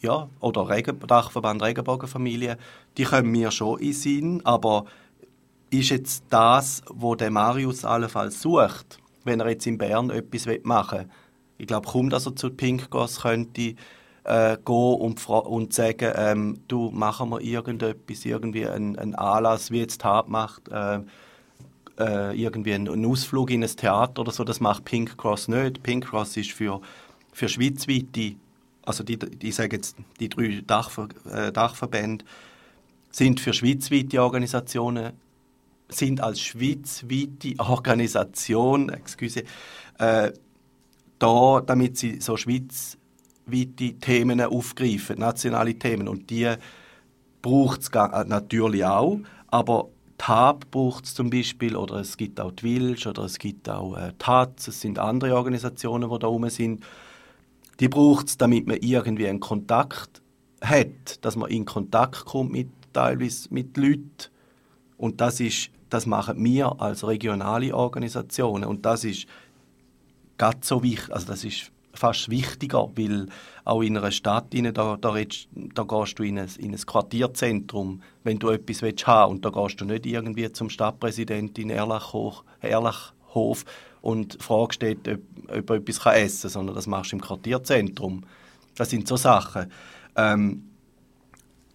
ja, 0.00 0.28
oder 0.40 0.68
Regen, 0.68 0.98
Dachverband 1.00 1.62
Regenbogenfamilie, 1.62 2.56
die 2.96 3.04
kommen 3.04 3.30
mir 3.30 3.50
schon 3.50 3.80
in 3.80 3.92
Sinn, 3.92 4.40
aber 4.44 4.84
ist 5.70 5.90
jetzt 5.90 6.24
das, 6.30 6.82
wo 6.88 7.14
der 7.14 7.30
Marius 7.30 7.84
allenfalls 7.84 8.40
sucht, 8.40 8.98
wenn 9.24 9.40
er 9.40 9.50
jetzt 9.50 9.66
in 9.66 9.78
Bern 9.78 10.10
etwas 10.10 10.46
machen 10.62 11.00
will? 11.00 11.08
Ich 11.58 11.66
glaube 11.66 11.88
kaum, 11.88 12.08
dass 12.08 12.26
er 12.26 12.36
zu 12.36 12.50
Pink 12.50 12.88
Goss 12.90 13.22
könnte 13.22 13.74
äh, 14.24 14.56
gehen 14.64 14.94
und, 14.94 15.28
und 15.28 15.72
sagen, 15.72 16.12
ähm, 16.14 16.60
du, 16.68 16.90
machen 16.90 17.30
wir 17.30 17.40
irgendetwas, 17.40 18.24
irgendwie 18.24 18.66
einen, 18.66 18.96
einen 18.96 19.14
Anlass, 19.16 19.70
wie 19.70 19.80
jetzt 19.80 20.00
Tat 20.00 20.28
macht, 20.28 20.68
äh, 20.68 21.00
äh, 21.98 22.40
irgendwie 22.40 22.74
einen 22.74 23.04
Ausflug 23.04 23.50
in 23.50 23.64
ein 23.64 23.76
Theater 23.76 24.20
oder 24.20 24.30
so, 24.30 24.44
das 24.44 24.60
macht 24.60 24.84
Pink 24.84 25.18
Cross 25.18 25.48
nicht. 25.48 25.82
Pink 25.82 26.06
Cross 26.06 26.36
ist 26.36 26.52
für, 26.52 26.80
für 27.32 27.48
schweizweite 27.48 28.36
also 28.88 29.04
die, 29.04 29.18
die, 29.18 29.52
sagen 29.52 29.72
jetzt, 29.72 29.96
die 30.18 30.28
drei 30.28 30.62
Dachver, 30.66 31.08
äh, 31.30 31.52
Dachverbände 31.52 32.24
sind 33.10 33.38
für 33.38 33.52
schweizweite 33.52 34.22
Organisationen, 34.22 35.12
sind 35.88 36.20
als 36.20 36.40
schweizweite 36.40 37.54
Organisation, 37.58 38.88
excuse, 38.88 39.44
äh, 39.98 40.32
da, 41.18 41.60
damit 41.60 41.98
sie 41.98 42.20
so 42.20 42.36
schweizweite 42.36 43.98
Themen 44.00 44.40
aufgreifen, 44.40 45.18
nationale 45.18 45.74
Themen. 45.74 46.08
Und 46.08 46.30
die 46.30 46.54
braucht 47.42 47.82
es 47.82 47.88
äh, 47.88 48.24
natürlich 48.24 48.84
auch, 48.84 49.18
aber 49.48 49.88
TAB 50.16 50.70
braucht 50.70 51.04
es 51.04 51.14
zum 51.14 51.30
Beispiel, 51.30 51.76
oder 51.76 51.96
es 51.96 52.16
gibt 52.16 52.40
auch 52.40 52.52
die 52.52 52.64
Wilsch, 52.64 53.06
oder 53.06 53.24
es 53.24 53.38
gibt 53.38 53.68
auch 53.68 53.96
äh, 53.96 54.12
TAZ, 54.18 54.68
es 54.68 54.80
sind 54.80 54.98
andere 54.98 55.36
Organisationen, 55.36 56.10
die 56.10 56.18
da 56.18 56.26
rum 56.26 56.48
sind, 56.48 56.84
die 57.80 57.88
braucht 57.88 58.28
es, 58.28 58.36
damit 58.36 58.66
man 58.66 58.78
irgendwie 58.80 59.28
einen 59.28 59.40
Kontakt 59.40 60.22
hat, 60.60 61.24
dass 61.24 61.36
man 61.36 61.50
in 61.50 61.64
Kontakt 61.64 62.24
kommt 62.24 62.52
mit 62.52 62.68
teilweise 62.92 63.48
mit 63.52 63.76
Leuten. 63.76 64.30
Und 64.96 65.20
das 65.20 65.40
ist, 65.40 65.70
das 65.88 66.06
machen 66.06 66.42
wir 66.44 66.80
als 66.80 67.06
regionale 67.06 67.74
Organisationen. 67.74 68.64
Und 68.64 68.84
das 68.84 69.04
ist 69.04 69.26
ganz 70.36 70.66
so 70.66 70.82
wichtig, 70.82 71.12
also 71.12 71.26
das 71.26 71.44
ist 71.44 71.70
fast 71.94 72.28
wichtiger, 72.28 72.90
weil 72.96 73.26
auch 73.64 73.82
in 73.82 73.96
einer 73.96 74.10
Stadt 74.10 74.54
da, 74.54 74.96
da, 74.96 74.96
da 74.96 75.82
gehst 75.82 76.18
du 76.18 76.22
in 76.22 76.38
ein, 76.38 76.48
in 76.58 76.72
ein 76.72 76.80
Quartierzentrum, 76.80 78.02
wenn 78.24 78.38
du 78.38 78.50
etwas 78.50 78.82
willst 78.82 79.06
haben 79.06 79.32
und 79.32 79.44
da 79.44 79.50
gehst 79.50 79.80
du 79.80 79.84
nicht 79.84 80.06
irgendwie 80.06 80.50
zum 80.52 80.70
Stadtpräsidenten 80.70 81.64
in 81.64 81.70
Erlachhof, 81.70 82.44
Erlachhof 82.60 83.64
und 84.08 84.42
fragst 84.42 84.82
dort, 84.82 85.06
ob, 85.06 85.20
ob 85.54 85.70
er 85.70 85.76
etwas 85.76 85.98
essen 86.06 86.42
kann, 86.42 86.50
sondern 86.50 86.74
das 86.74 86.86
machst 86.86 87.12
du 87.12 87.16
im 87.16 87.20
Quartierzentrum. 87.20 88.24
Das 88.74 88.88
sind 88.88 89.06
so 89.06 89.18
Sachen. 89.18 89.70
Ähm, 90.16 90.64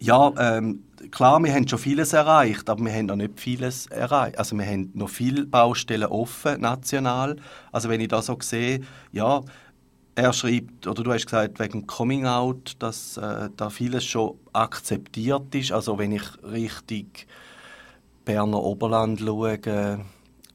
ja, 0.00 0.32
ähm, 0.36 0.82
klar, 1.12 1.40
wir 1.44 1.52
haben 1.54 1.68
schon 1.68 1.78
vieles 1.78 2.12
erreicht, 2.12 2.68
aber 2.68 2.84
wir 2.84 2.92
haben 2.92 3.06
noch 3.06 3.14
nicht 3.14 3.38
vieles 3.38 3.86
erreicht. 3.86 4.36
Also 4.36 4.58
wir 4.58 4.66
haben 4.66 4.90
noch 4.94 5.10
viele 5.10 5.46
Baustellen 5.46 6.08
offen, 6.08 6.60
national. 6.60 7.36
Also 7.70 7.88
wenn 7.88 8.00
ich 8.00 8.08
da 8.08 8.20
so 8.20 8.36
sehe, 8.40 8.80
ja, 9.12 9.40
er 10.16 10.32
schreibt, 10.32 10.88
oder 10.88 11.04
du 11.04 11.12
hast 11.12 11.26
gesagt, 11.26 11.60
wegen 11.60 11.86
Coming 11.86 12.26
Out, 12.26 12.72
dass 12.80 13.16
äh, 13.16 13.48
da 13.56 13.70
vieles 13.70 14.04
schon 14.04 14.34
akzeptiert 14.52 15.54
ist. 15.54 15.70
Also 15.70 15.98
wenn 15.98 16.10
ich 16.10 16.24
richtig 16.42 17.28
Berner 18.24 18.60
Oberland 18.60 19.20
schaue, 19.20 19.58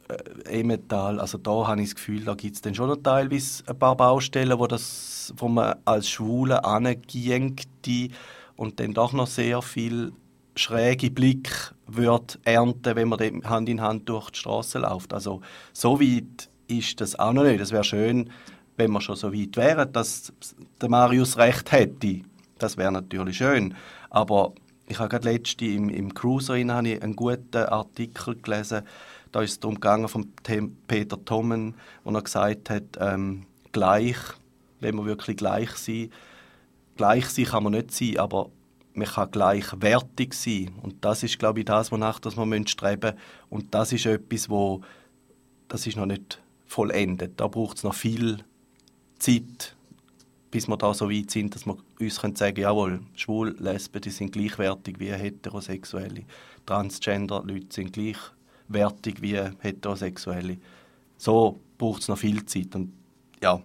äh, 0.10 0.60
Emmental, 0.60 1.20
also 1.20 1.38
da 1.38 1.68
habe 1.68 1.82
ich 1.82 1.90
das 1.90 1.96
Gefühl, 1.96 2.26
da 2.26 2.34
gibt 2.34 2.56
es 2.56 2.62
dann 2.62 2.76
schon 2.76 2.90
noch 2.90 2.98
teilweise 2.98 3.64
ein 3.68 3.78
paar 3.78 3.96
Baustellen, 3.96 4.58
wo, 4.60 4.68
das, 4.68 5.34
wo 5.38 5.48
man 5.48 5.76
als 5.86 6.10
Schwule 6.10 6.64
angeht 6.64 8.12
und 8.56 8.80
dann 8.80 8.94
doch 8.94 9.14
noch 9.14 9.28
sehr 9.28 9.62
viel 9.62 10.12
schräge 10.56 11.10
Blick 11.10 11.74
wird 11.88 12.40
ernten, 12.44 12.96
wenn 12.96 13.08
man 13.08 13.20
dann 13.20 13.50
Hand 13.50 13.70
in 13.70 13.82
Hand 13.82 14.10
durch 14.10 14.32
die 14.32 14.40
Straße 14.40 14.80
läuft. 14.80 15.14
Also 15.14 15.42
so 15.74 16.02
weit 16.02 16.50
ist 16.68 17.00
das 17.02 17.18
auch 17.18 17.34
noch 17.34 17.44
nicht. 17.44 17.62
Es 17.62 17.72
wäre 17.72 17.84
schön, 17.84 18.30
wenn 18.76 18.92
wir 18.92 19.02
schon 19.02 19.16
so 19.16 19.34
weit 19.34 19.56
wären, 19.58 19.92
dass 19.94 20.34
der 20.82 20.90
Marius 20.90 21.38
recht 21.38 21.72
hätte. 21.72 22.22
Das 22.58 22.78
wäre 22.78 22.92
natürlich 22.92 23.38
schön. 23.38 23.76
Aber 24.10 24.54
ich 24.88 25.00
habe 25.00 25.10
gerade 25.10 25.30
letzte 25.30 25.66
im, 25.66 25.90
im 25.90 26.14
Cruiser 26.14 26.56
einen 26.56 27.16
guten 27.16 27.58
Artikel 27.58 28.36
gelesen, 28.36 28.82
da 29.32 29.42
ist 29.42 29.52
es 29.52 29.60
darum 29.60 29.76
gegangen 29.76 30.08
von 30.08 30.32
Peter 30.88 31.24
Tommen, 31.24 31.76
wo 32.04 32.12
er 32.12 32.22
gesagt 32.22 32.70
hat, 32.70 32.84
ähm, 33.00 33.46
gleich, 33.72 34.18
wenn 34.80 34.96
wir 34.96 35.06
wirklich 35.06 35.38
gleich 35.38 35.72
sind, 35.72 36.12
gleich 36.96 37.28
sein 37.30 37.46
kann 37.46 37.64
man 37.64 37.74
nicht 37.74 37.92
sein, 37.92 38.18
aber 38.18 38.50
man 38.94 39.08
kann 39.08 39.32
gleichwertig 39.32 40.34
sein. 40.34 40.72
Und 40.82 41.06
das 41.06 41.24
ist, 41.24 41.40
glaube 41.40 41.60
ich, 41.60 41.66
das, 41.66 41.92
wonach 41.92 42.20
das 42.20 42.36
wir 42.36 42.68
streben 42.68 43.14
müssen. 43.14 43.18
Und 43.50 43.74
das 43.74 43.94
ist 43.94 44.06
etwas, 44.06 44.50
wo 44.50 44.82
das 45.68 45.86
ist 45.86 45.98
noch 45.98 46.08
nicht 46.08 46.42
vollendet. 46.66 47.40
Da 47.40 47.48
braucht 47.48 47.78
es 47.78 47.84
noch 47.84 47.94
viel 47.94 48.40
Zeit, 49.20 49.76
bis 50.50 50.68
wir 50.68 50.78
da 50.78 50.94
so 50.94 51.12
weit 51.12 51.30
sind, 51.30 51.54
dass 51.54 51.68
wir 51.68 51.78
uns 52.00 52.16
sagen 52.16 52.36
können, 52.36 52.56
jawohl, 52.56 53.00
Schwul, 53.16 53.56
Lesben, 53.60 54.02
die 54.02 54.10
sind 54.10 54.32
gleichwertig 54.32 55.00
wie 55.00 55.12
Heterosexuelle. 55.12 56.24
Transgender-Leute 56.66 57.68
sind 57.70 57.94
gleichwertig 57.94 58.39
wertig 58.70 59.22
wie 59.22 59.38
Heterosexuelle. 59.60 60.58
So 61.18 61.60
braucht 61.78 62.02
es 62.04 62.08
noch 62.08 62.18
viel 62.18 62.46
Zeit 62.46 62.76
und 62.76 62.94
ja. 63.42 63.62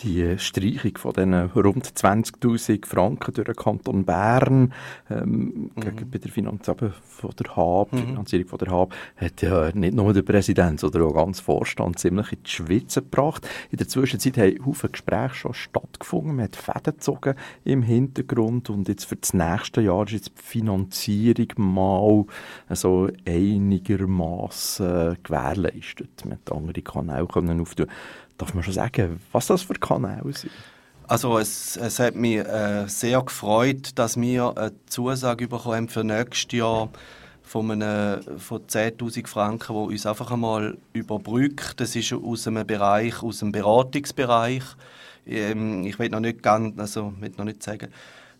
Die 0.00 0.38
Streichung 0.38 0.98
von 0.98 1.12
diesen 1.12 1.34
rund 1.34 1.86
20'000 1.86 2.86
Franken 2.86 3.32
durch 3.32 3.46
den 3.46 3.56
Kanton 3.56 4.04
Bern 4.04 4.72
ähm, 5.10 5.70
mhm. 5.74 6.10
bei 6.10 6.18
der 6.18 6.30
Finanzierung 6.30 6.92
von 7.02 7.30
der 7.38 7.56
HAB, 7.56 7.92
mhm. 7.92 7.98
Finanzierung 7.98 8.46
von 8.46 8.58
der 8.58 8.70
HAB, 8.70 8.94
hat 9.16 9.42
ja 9.42 9.70
nicht 9.72 9.94
nur 9.94 10.12
der 10.12 10.22
Präsident, 10.22 10.80
sondern 10.80 11.02
auch 11.02 11.14
ganz 11.14 11.40
Vorstand 11.40 11.98
ziemlich 11.98 12.32
in 12.32 12.42
die 12.42 12.50
Schweiz 12.50 12.94
gebracht. 12.94 13.48
In 13.70 13.78
der 13.78 13.88
Zwischenzeit 13.88 14.36
haben 14.36 14.66
Haufen 14.66 14.92
Gespräche 14.92 15.34
schon 15.34 15.54
stattgefunden, 15.54 16.36
man 16.36 16.44
hat 16.46 16.56
Fäden 16.56 16.94
gezogen 16.94 17.34
im 17.64 17.82
Hintergrund 17.82 18.70
und 18.70 18.88
jetzt 18.88 19.04
für 19.04 19.16
das 19.16 19.32
nächste 19.32 19.80
Jahr 19.80 20.04
ist 20.04 20.12
jetzt 20.12 20.32
die 20.38 20.42
Finanzierung 20.42 21.48
mal 21.56 22.24
so 22.70 23.08
einigermaßen 23.26 25.18
gewährleistet. 25.22 26.24
Man 26.24 26.34
hat 26.34 26.52
andere 26.52 26.82
Kanäle 26.82 27.26
können 27.26 27.60
auftun 27.60 27.86
Darf 28.38 28.54
man 28.54 28.64
schon 28.64 28.74
sagen, 28.74 29.20
was 29.32 29.46
das 29.46 29.62
für 29.62 29.74
Kanäle 29.74 30.32
sind? 30.32 30.52
Also 31.06 31.38
es, 31.38 31.76
es 31.76 31.98
hat 31.98 32.14
mich 32.14 32.38
äh, 32.38 32.86
sehr 32.88 33.20
gefreut, 33.22 33.90
dass 33.96 34.18
wir 34.18 34.56
eine 34.56 34.72
Zusage 34.86 35.48
bekommen 35.48 35.74
haben 35.74 35.88
für 35.88 36.02
nächstes 36.02 36.58
Jahr 36.58 36.88
von, 37.42 37.70
einem, 37.70 38.22
von 38.38 38.66
10'000 38.66 39.26
Franken, 39.28 39.74
die 39.74 39.94
uns 39.94 40.06
einfach 40.06 40.30
einmal 40.32 40.78
überbrückt. 40.94 41.78
Das 41.78 41.94
ist 41.94 42.12
aus 42.14 42.48
einem 42.48 42.66
Bereich, 42.66 43.22
aus 43.22 43.40
dem 43.40 43.52
Beratungsbereich. 43.52 44.64
Ähm, 45.26 45.84
ich 45.84 45.98
will 45.98 46.08
noch 46.08 46.20
nicht 46.20 46.42
ganz, 46.42 46.78
also 46.78 47.12
will 47.20 47.32
noch 47.36 47.44
nicht 47.44 47.62
sagen, 47.62 47.88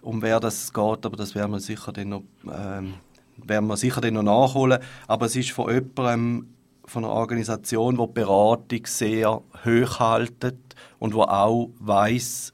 um 0.01 0.23
wer 0.23 0.41
das 0.41 0.73
geht, 0.73 1.07
aber 1.07 1.17
das 1.17 1.35
werden 1.35 1.53
wir 1.53 1.61
sicher 1.61 1.93
dann 1.93 2.09
noch, 2.09 2.23
ähm, 2.51 2.95
werden 3.37 3.67
wir 3.67 3.77
sicher 3.77 4.01
dann 4.01 4.15
noch 4.15 4.23
nachholen. 4.23 4.79
Aber 5.07 5.27
es 5.27 5.37
ist 5.37 5.53
von 5.53 5.73
jemandem 5.73 6.54
von 6.87 7.05
einer 7.05 7.13
Organisation, 7.13 7.97
die, 7.97 8.07
Beratung 8.13 8.87
sehr 8.87 9.43
hoch 9.65 9.99
haltet 9.99 10.59
und 10.99 11.15
wo 11.15 11.23
auch 11.23 11.71
weiß 11.79 12.53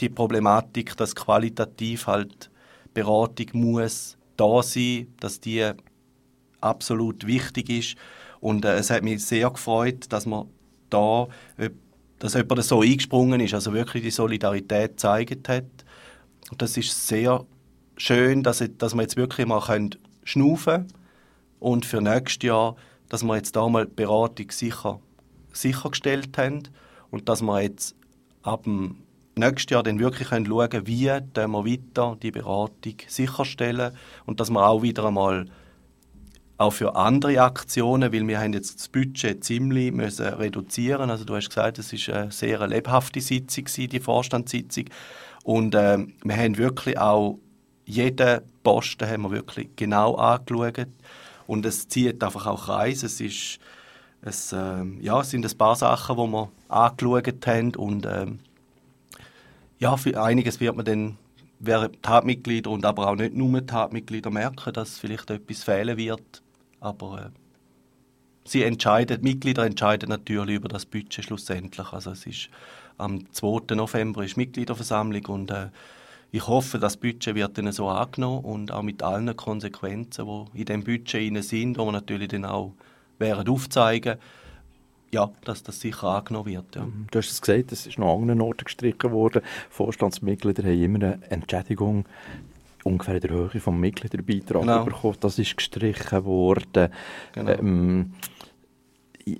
die 0.00 0.08
Problematik, 0.08 0.96
dass 0.96 1.14
qualitativ 1.14 2.06
halt 2.06 2.50
Beratung 2.94 3.46
muss 3.52 4.16
da 4.36 4.62
sein, 4.62 5.08
dass 5.20 5.40
die 5.40 5.70
absolut 6.60 7.26
wichtig 7.26 7.68
ist 7.70 7.96
und 8.40 8.64
äh, 8.64 8.76
es 8.76 8.90
hat 8.90 9.02
mich 9.02 9.24
sehr 9.24 9.50
gefreut, 9.50 10.06
dass 10.10 10.26
man 10.26 10.48
da, 10.88 11.28
dass 12.18 12.34
jemand 12.34 12.64
so 12.64 12.80
eingesprungen 12.80 13.40
ist, 13.40 13.54
also 13.54 13.72
wirklich 13.72 14.02
die 14.02 14.10
Solidarität 14.10 14.92
gezeigt 14.92 15.48
hat. 15.48 15.64
Und 16.50 16.60
das 16.60 16.76
ist 16.76 17.06
sehr 17.06 17.44
schön, 17.96 18.42
dass, 18.42 18.64
dass 18.78 18.94
wir 18.94 19.02
jetzt 19.02 19.16
wirklich 19.16 19.46
mal 19.46 19.60
können 19.60 19.90
schnaufen 20.24 20.88
und 21.60 21.86
für 21.86 22.00
nächstes 22.00 22.46
Jahr 22.46 22.76
dass 23.10 23.22
wir 23.22 23.36
jetzt 23.36 23.54
da 23.54 23.68
mal 23.68 23.86
die 23.86 23.94
Beratung 23.94 24.50
sicher, 24.50 25.00
sichergestellt 25.52 26.38
haben 26.38 26.62
und 27.10 27.28
dass 27.28 27.42
wir 27.42 27.60
jetzt 27.60 27.94
ab 28.42 28.62
dem 28.62 29.02
nächsten 29.36 29.74
Jahr 29.74 29.82
dann 29.82 29.98
wirklich 29.98 30.28
schauen 30.28 30.46
können, 30.46 30.86
wie 30.86 31.04
wir 31.04 31.22
weiter 31.34 32.16
die 32.22 32.30
Beratung 32.30 32.94
sicherstellen 33.06 33.92
und 34.24 34.40
dass 34.40 34.48
wir 34.48 34.66
auch 34.66 34.82
wieder 34.82 35.04
einmal 35.04 35.46
auch 36.56 36.72
für 36.72 36.94
andere 36.94 37.40
Aktionen, 37.40 38.12
weil 38.12 38.28
wir 38.28 38.38
haben 38.38 38.52
jetzt 38.52 38.78
das 38.78 38.88
Budget 38.88 39.42
ziemlich 39.42 39.92
müssen 39.92 40.26
reduzieren. 40.26 41.10
Also 41.10 41.24
du 41.24 41.34
hast 41.34 41.48
gesagt, 41.48 41.78
es 41.78 41.92
ist 41.92 42.10
eine 42.10 42.30
sehr 42.30 42.66
lebhafte 42.66 43.20
Sitzung 43.20 43.64
die 43.88 44.00
Vorstandssitzung 44.00 44.84
und 45.42 45.74
äh, 45.74 45.98
wir 46.22 46.36
haben 46.36 46.58
wirklich 46.58 46.98
auch 46.98 47.38
jeden 47.86 48.40
Posten 48.62 49.08
haben 49.08 49.22
wir 49.22 49.30
wirklich 49.30 49.70
genau 49.74 50.14
angeschaut 50.16 50.86
und 51.50 51.66
es 51.66 51.88
zieht 51.88 52.22
einfach 52.22 52.46
auch 52.46 52.66
Kreise. 52.66 53.06
Es, 53.06 53.20
ist, 53.20 53.58
es, 54.22 54.52
äh, 54.52 54.84
ja, 55.00 55.20
es 55.20 55.30
sind 55.30 55.44
ein 55.44 55.58
paar 55.58 55.74
Sachen, 55.74 56.16
die 56.16 56.22
wir 56.22 56.48
angeschaut 56.68 57.46
haben 57.46 57.74
und 57.74 58.06
äh, 58.06 58.26
ja, 59.80 59.96
für 59.96 60.22
einiges 60.22 60.60
wird 60.60 60.76
man 60.76 60.84
dann 60.84 61.18
während 61.58 62.00
Tatmitglieder 62.04 62.70
und 62.70 62.84
aber 62.86 63.08
auch 63.08 63.16
nicht 63.16 63.34
nur 63.34 63.66
Tatmitglieder 63.66 64.30
merken, 64.30 64.72
dass 64.72 65.00
vielleicht 65.00 65.28
etwas 65.30 65.64
fehlen 65.64 65.96
wird. 65.96 66.40
Aber 66.78 67.18
äh, 67.18 67.30
sie 68.44 68.62
entscheiden, 68.62 69.20
die 69.20 69.28
Mitglieder 69.30 69.66
entscheiden 69.66 70.08
natürlich 70.08 70.54
über 70.54 70.68
das 70.68 70.86
Budget 70.86 71.24
schlussendlich. 71.24 71.92
Also 71.92 72.12
es 72.12 72.26
ist 72.26 72.48
am 72.96 73.24
2. 73.32 73.74
November 73.74 74.22
ist 74.22 74.36
Mitgliederversammlung 74.36 75.26
und 75.26 75.50
äh, 75.50 75.70
ich 76.32 76.46
hoffe, 76.46 76.78
das 76.78 76.96
Budget 76.96 77.34
wird 77.34 77.58
dann 77.58 77.72
so 77.72 77.88
angenommen 77.88 78.44
und 78.44 78.72
auch 78.72 78.82
mit 78.82 79.02
allen 79.02 79.36
Konsequenzen, 79.36 80.26
die 80.54 80.60
in 80.60 80.64
dem 80.66 80.84
Budget 80.84 81.44
sind, 81.44 81.78
wo 81.78 81.86
wir 81.86 81.92
natürlich 81.92 82.28
dann 82.28 82.44
auch 82.44 82.72
werden 83.18 83.48
aufzeigen 83.48 84.16
ja, 85.12 85.30
dass 85.44 85.62
das 85.62 85.80
sicher 85.80 86.04
angenommen 86.04 86.46
wird. 86.46 86.76
Ja. 86.76 86.84
Mhm. 86.84 87.06
Du 87.10 87.18
hast 87.18 87.30
es 87.30 87.40
gesagt, 87.40 87.72
es 87.72 87.86
ist 87.86 87.98
noch 87.98 88.14
an 88.14 88.22
anderen 88.22 88.42
Orten 88.42 88.64
gestrichen 88.64 89.10
worden. 89.10 89.42
Vorstandsmitglieder 89.68 90.62
haben 90.62 90.82
immer 90.82 90.98
eine 90.98 91.18
Entschädigung 91.30 92.04
ungefähr 92.84 93.16
in 93.16 93.20
der 93.20 93.30
Höhe 93.30 93.48
des 93.48 93.66
Mitgliederbeitrags 93.66 94.66
genau. 94.66 94.84
bekommen. 94.84 95.16
Das 95.20 95.38
ist 95.38 95.56
gestrichen 95.56 96.24
worden. 96.24 96.92
Genau. 97.32 97.50
Ähm, 97.50 98.12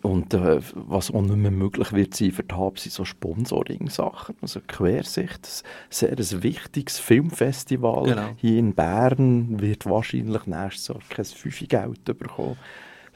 und 0.03 0.35
äh, 0.35 0.61
was 0.75 1.11
auch 1.11 1.23
nicht 1.23 1.37
mehr 1.37 1.51
möglich 1.51 1.93
wird 1.93 2.15
sein 2.15 2.33
für 2.33 2.43
die 2.43 2.55
Hub, 2.55 2.79
sind 2.79 2.93
so 2.93 3.05
Sponsoring-Sachen. 3.05 4.37
Also 4.43 4.61
Quersicht, 4.67 5.47
ein 5.47 5.69
sehr 5.91 6.11
ein 6.11 6.43
wichtiges 6.43 6.99
Filmfestival 6.99 8.05
genau. 8.05 8.29
hier 8.37 8.59
in 8.59 8.75
Bern 8.75 9.61
wird 9.61 9.87
wahrscheinlich 9.87 10.47
nächstes 10.47 10.89
Jahr 10.89 10.99
kein 11.09 11.25
Fünfe-Geld 11.25 12.05
bekommen. 12.05 12.57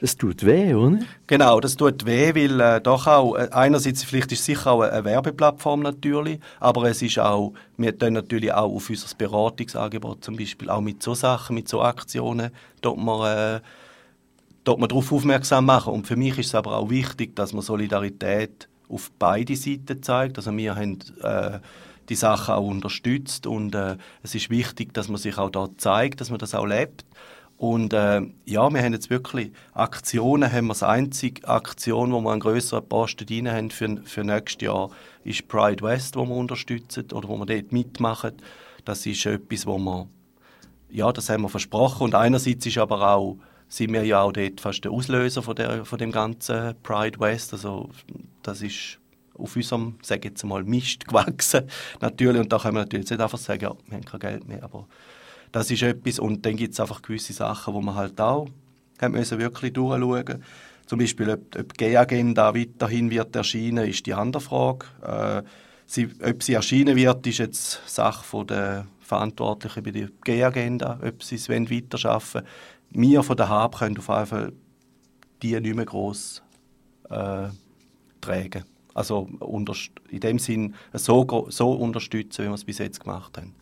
Das 0.01 0.17
tut 0.17 0.45
weh, 0.45 0.73
oder? 0.73 0.99
Genau, 1.25 1.59
das 1.61 1.77
tut 1.77 2.05
weh, 2.05 2.35
weil 2.35 2.59
äh, 2.59 2.81
doch 2.81 3.07
auch, 3.07 3.35
äh, 3.35 3.47
einerseits 3.51 4.03
vielleicht 4.03 4.31
ist 4.33 4.39
es 4.39 4.45
sicher 4.45 4.71
auch 4.71 4.81
eine, 4.81 4.91
eine, 4.91 5.05
Werbeplattform 5.05 5.79
natürlich, 5.81 6.39
aber 6.59 6.89
es 6.89 7.01
ist 7.01 7.17
auch, 7.17 7.53
wir 7.77 7.97
tun 7.97 8.13
natürlich 8.13 8.51
auch 8.53 8.75
auf 8.75 8.89
unser 8.89 9.15
Beratungsangebot 9.15 10.23
zum 10.23 10.35
Beispiel, 10.35 10.69
auch 10.69 10.81
mit 10.81 11.01
so 11.01 11.13
Sachen, 11.13 11.55
mit 11.55 11.69
so 11.69 11.81
Aktionen, 11.81 12.51
dort 12.81 12.97
wir, 12.97 13.55
äh, 13.55 13.61
dort 14.65 14.79
man 14.79 14.89
darauf 14.89 15.11
aufmerksam 15.13 15.65
machen. 15.65 15.93
Und 15.93 16.07
für 16.07 16.17
mich 16.17 16.37
ist 16.37 16.47
es 16.47 16.55
aber 16.55 16.75
auch 16.75 16.89
wichtig, 16.89 17.35
dass 17.35 17.53
man 17.53 17.61
Solidarität 17.61 18.67
auf 18.89 19.11
beide 19.17 19.55
Seiten 19.55 20.03
zeigt. 20.03 20.37
Also 20.37 20.55
wir 20.55 20.75
haben 20.75 20.99
äh, 21.21 21.59
die 22.09 22.15
Sachen 22.15 22.53
auch 22.53 22.67
unterstützt 22.67 23.47
und 23.47 23.73
äh, 23.73 23.97
es 24.21 24.35
ist 24.35 24.49
wichtig, 24.49 24.93
dass 24.93 25.07
man 25.07 25.17
sich 25.17 25.37
auch 25.37 25.49
da 25.49 25.69
zeigt, 25.77 26.21
dass 26.21 26.29
man 26.29 26.39
das 26.39 26.53
auch 26.53 26.65
lebt. 26.65 27.05
Und 27.57 27.93
äh, 27.93 28.21
ja, 28.45 28.69
wir 28.69 28.83
haben 28.83 28.93
jetzt 28.93 29.09
wirklich 29.09 29.51
Aktionen, 29.73 30.51
haben 30.51 30.65
wir 30.67 30.73
das 30.73 30.83
einzige 30.83 31.47
Aktion, 31.47 32.11
wo 32.11 32.19
wir 32.19 32.31
einen 32.31 32.41
grösseren 32.41 32.87
Posten 32.87 33.25
drin 33.25 33.49
haben 33.49 33.71
für, 33.71 33.97
für 34.03 34.23
nächstes 34.25 34.65
Jahr, 34.65 34.89
ist 35.23 35.47
Pride 35.47 35.81
West, 35.81 36.17
wo 36.17 36.25
wir 36.25 36.35
unterstützen 36.35 37.05
oder 37.13 37.29
wo 37.29 37.37
wir 37.37 37.45
dort 37.45 37.71
mitmachen. 37.71 38.33
Das 38.83 39.05
ist 39.05 39.25
etwas, 39.25 39.65
wo 39.65 39.77
wir, 39.77 40.07
ja, 40.89 41.11
das 41.13 41.29
haben 41.29 41.43
wir 41.43 41.49
versprochen 41.49 42.03
und 42.03 42.15
einerseits 42.15 42.65
ist 42.65 42.77
aber 42.77 43.09
auch 43.09 43.37
sind 43.75 43.91
wir 43.91 44.05
ja 44.05 44.21
auch 44.21 44.31
dort 44.31 44.61
fast 44.61 44.85
der 44.85 44.91
Auslöser 44.91 45.41
von, 45.41 45.55
der, 45.55 45.83
von 45.83 45.99
dem 45.99 46.11
ganzen 46.11 46.75
Pride 46.81 47.19
West. 47.19 47.51
Also 47.51 47.89
das 48.41 48.61
ist 48.61 48.99
auf 49.37 49.53
unserem, 49.53 49.95
sage 50.01 50.29
jetzt 50.29 50.45
mal, 50.45 50.63
Mist 50.63 51.05
gewachsen. 51.05 51.65
natürlich, 51.99 52.41
und 52.41 52.53
da 52.53 52.57
können 52.57 52.75
wir 52.75 52.81
natürlich 52.81 53.09
nicht 53.09 53.19
einfach 53.19 53.37
sagen, 53.37 53.63
ja, 53.63 53.75
wir 53.87 53.97
haben 53.97 54.05
kein 54.05 54.19
Geld 54.21 54.47
mehr, 54.47 54.63
aber 54.63 54.87
das 55.51 55.69
ist 55.71 55.83
etwas. 55.83 56.19
Und 56.19 56.45
dann 56.45 56.55
gibt 56.55 56.73
es 56.73 56.79
einfach 56.79 57.01
gewisse 57.01 57.33
Sachen, 57.33 57.73
wo 57.73 57.81
man 57.81 57.95
halt 57.95 58.19
auch 58.21 58.47
müssen 59.09 59.39
wirklich 59.39 59.73
durchschauen 59.73 60.43
Zum 60.85 60.99
Beispiel, 60.99 61.31
ob, 61.31 61.59
ob 61.59 61.77
die 61.77 61.85
G-Agenda 61.85 62.55
weiterhin 62.55 63.11
wird 63.11 63.35
erscheinen, 63.35 63.89
ist 63.89 64.05
die 64.05 64.13
andere 64.13 64.41
Frage. 64.41 64.85
Äh, 65.01 65.43
sie, 65.85 66.07
ob 66.23 66.41
sie 66.41 66.53
erscheinen 66.53 66.95
wird, 66.95 67.27
ist 67.27 67.39
jetzt 67.39 67.81
Sache 67.87 68.45
der 68.45 68.87
Verantwortlichen 69.01 69.83
bei 69.83 69.91
der 69.91 70.09
G-Agenda, 70.23 70.99
ob 71.05 71.23
sie 71.23 71.35
es 71.35 71.49
weiterarbeiten 71.49 72.33
wollen 72.33 72.45
wir 72.91 73.23
von 73.23 73.37
der 73.37 73.49
HAB 73.49 73.79
können 73.79 73.97
auf 73.97 74.07
jeden 74.07 74.25
Fall 74.25 74.53
die 75.41 75.59
nicht 75.59 75.75
mehr 75.75 75.85
gross 75.85 76.41
äh, 77.09 77.47
tragen. 78.21 78.63
Also 78.93 79.27
in 80.09 80.19
dem 80.21 80.39
Sinn 80.39 80.73
so, 80.93 81.47
so 81.49 81.71
unterstützen, 81.73 82.45
wie 82.45 82.47
wir 82.47 82.53
es 82.53 82.63
bis 82.63 82.77
jetzt 82.77 83.01
gemacht 83.01 83.37
haben. 83.37 83.53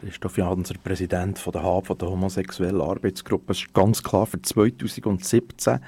Christoph 0.00 0.38
Janser, 0.38 0.74
Präsident 0.82 1.38
von 1.38 1.52
der 1.52 1.62
HAB, 1.62 1.86
von 1.86 1.98
der 1.98 2.10
homosexuellen 2.10 2.80
Arbeitsgruppe, 2.80 3.52
ist 3.52 3.72
ganz 3.74 4.02
klar 4.02 4.26
für 4.26 4.40
2017 4.40 5.80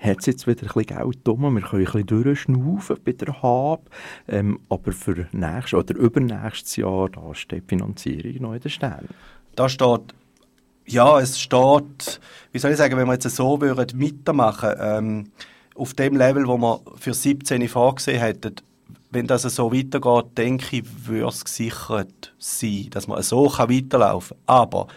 hat 0.00 0.20
es 0.20 0.26
jetzt 0.26 0.46
wieder 0.46 0.62
ein 0.62 0.68
bisschen 0.68 0.96
Geld 0.96 1.18
drum. 1.26 1.54
Wir 1.54 1.60
können 1.62 1.86
ein 1.86 1.92
bisschen 1.92 2.06
durchschnaufen 2.06 2.96
bei 3.04 3.12
der 3.12 3.42
HAB. 3.42 3.80
Ähm, 4.28 4.60
aber 4.68 4.92
für 4.92 5.26
nächstes 5.32 5.74
oder 5.74 5.96
übernächstes 5.96 6.76
Jahr, 6.76 7.08
da 7.08 7.34
steht 7.34 7.64
die 7.64 7.68
Finanzierung 7.68 8.42
noch 8.42 8.54
in 8.54 8.60
den 8.60 8.70
Sternen. 8.70 9.08
Da 9.56 9.68
steht 9.68 10.14
ja, 10.88 11.20
es 11.20 11.40
steht, 11.40 12.20
wie 12.52 12.58
soll 12.58 12.72
ich 12.72 12.76
sagen, 12.76 12.96
wenn 12.96 13.06
wir 13.06 13.14
jetzt 13.14 13.28
so 13.30 13.60
würden 13.60 13.98
mitmachen, 13.98 14.74
ähm, 14.80 15.30
auf 15.74 15.94
dem 15.94 16.16
Level, 16.16 16.46
wo 16.46 16.58
wir 16.58 16.80
für 16.96 17.14
17 17.14 17.68
vorgesehen 17.68 18.20
hätten, 18.20 18.56
wenn 19.10 19.26
das 19.26 19.42
so 19.42 19.72
weitergeht, 19.72 20.36
denke 20.36 20.78
ich, 20.78 21.06
würde 21.06 21.28
es 21.28 21.44
gesichert 21.44 22.34
sein, 22.38 22.88
dass 22.90 23.06
man 23.06 23.22
so 23.22 23.48
kann 23.48 23.70
weiterlaufen 23.70 24.36
kann. 24.46 24.56
Aber 24.56 24.88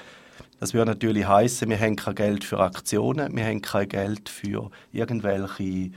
das 0.59 0.73
würde 0.73 0.91
natürlich 0.91 1.27
heißen, 1.27 1.69
wir 1.69 1.79
haben 1.79 1.95
kein 1.95 2.15
Geld 2.15 2.43
für 2.43 2.59
Aktionen, 2.59 3.35
wir 3.35 3.45
haben 3.45 3.61
kein 3.61 3.87
Geld 3.87 4.29
für 4.29 4.69
irgendwelche 4.91 5.91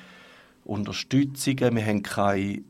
Unterstützungen, 0.65 1.77
wir 1.77 1.85
haben 1.85 2.03
kein 2.03 2.65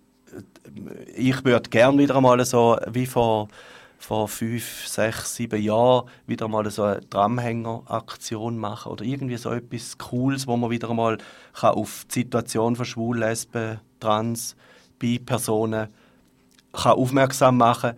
ich 1.15 1.45
würde 1.45 1.71
gerne 1.71 1.99
wieder 1.99 2.17
einmal 2.17 2.45
so 2.45 2.77
wie 2.91 3.07
vor, 3.07 3.49
vor 3.99 4.29
fünf, 4.29 4.87
sechs, 4.87 5.35
sieben 5.37 5.63
Jahren 5.63 6.09
wieder 6.27 6.49
mal 6.49 6.71
so 6.71 6.83
eine 6.83 7.01
Dramhänger-Aktion 7.01 8.59
machen 8.59 8.93
oder 8.93 9.05
irgendwie 9.05 9.37
so 9.37 9.51
etwas 9.51 9.97
Cooles, 9.99 10.47
wo 10.47 10.57
man 10.57 10.71
wieder 10.71 10.91
einmal 10.91 11.19
kann 11.55 11.75
auf 11.75 12.05
die 12.11 12.21
Situation 12.21 12.77
von 12.77 12.85
Schwulen, 12.85 13.21
Lesben, 13.21 13.81
Trans, 14.01 14.57
Bi-Personen 14.99 15.89
aufmerksam 16.73 17.57
machen 17.57 17.93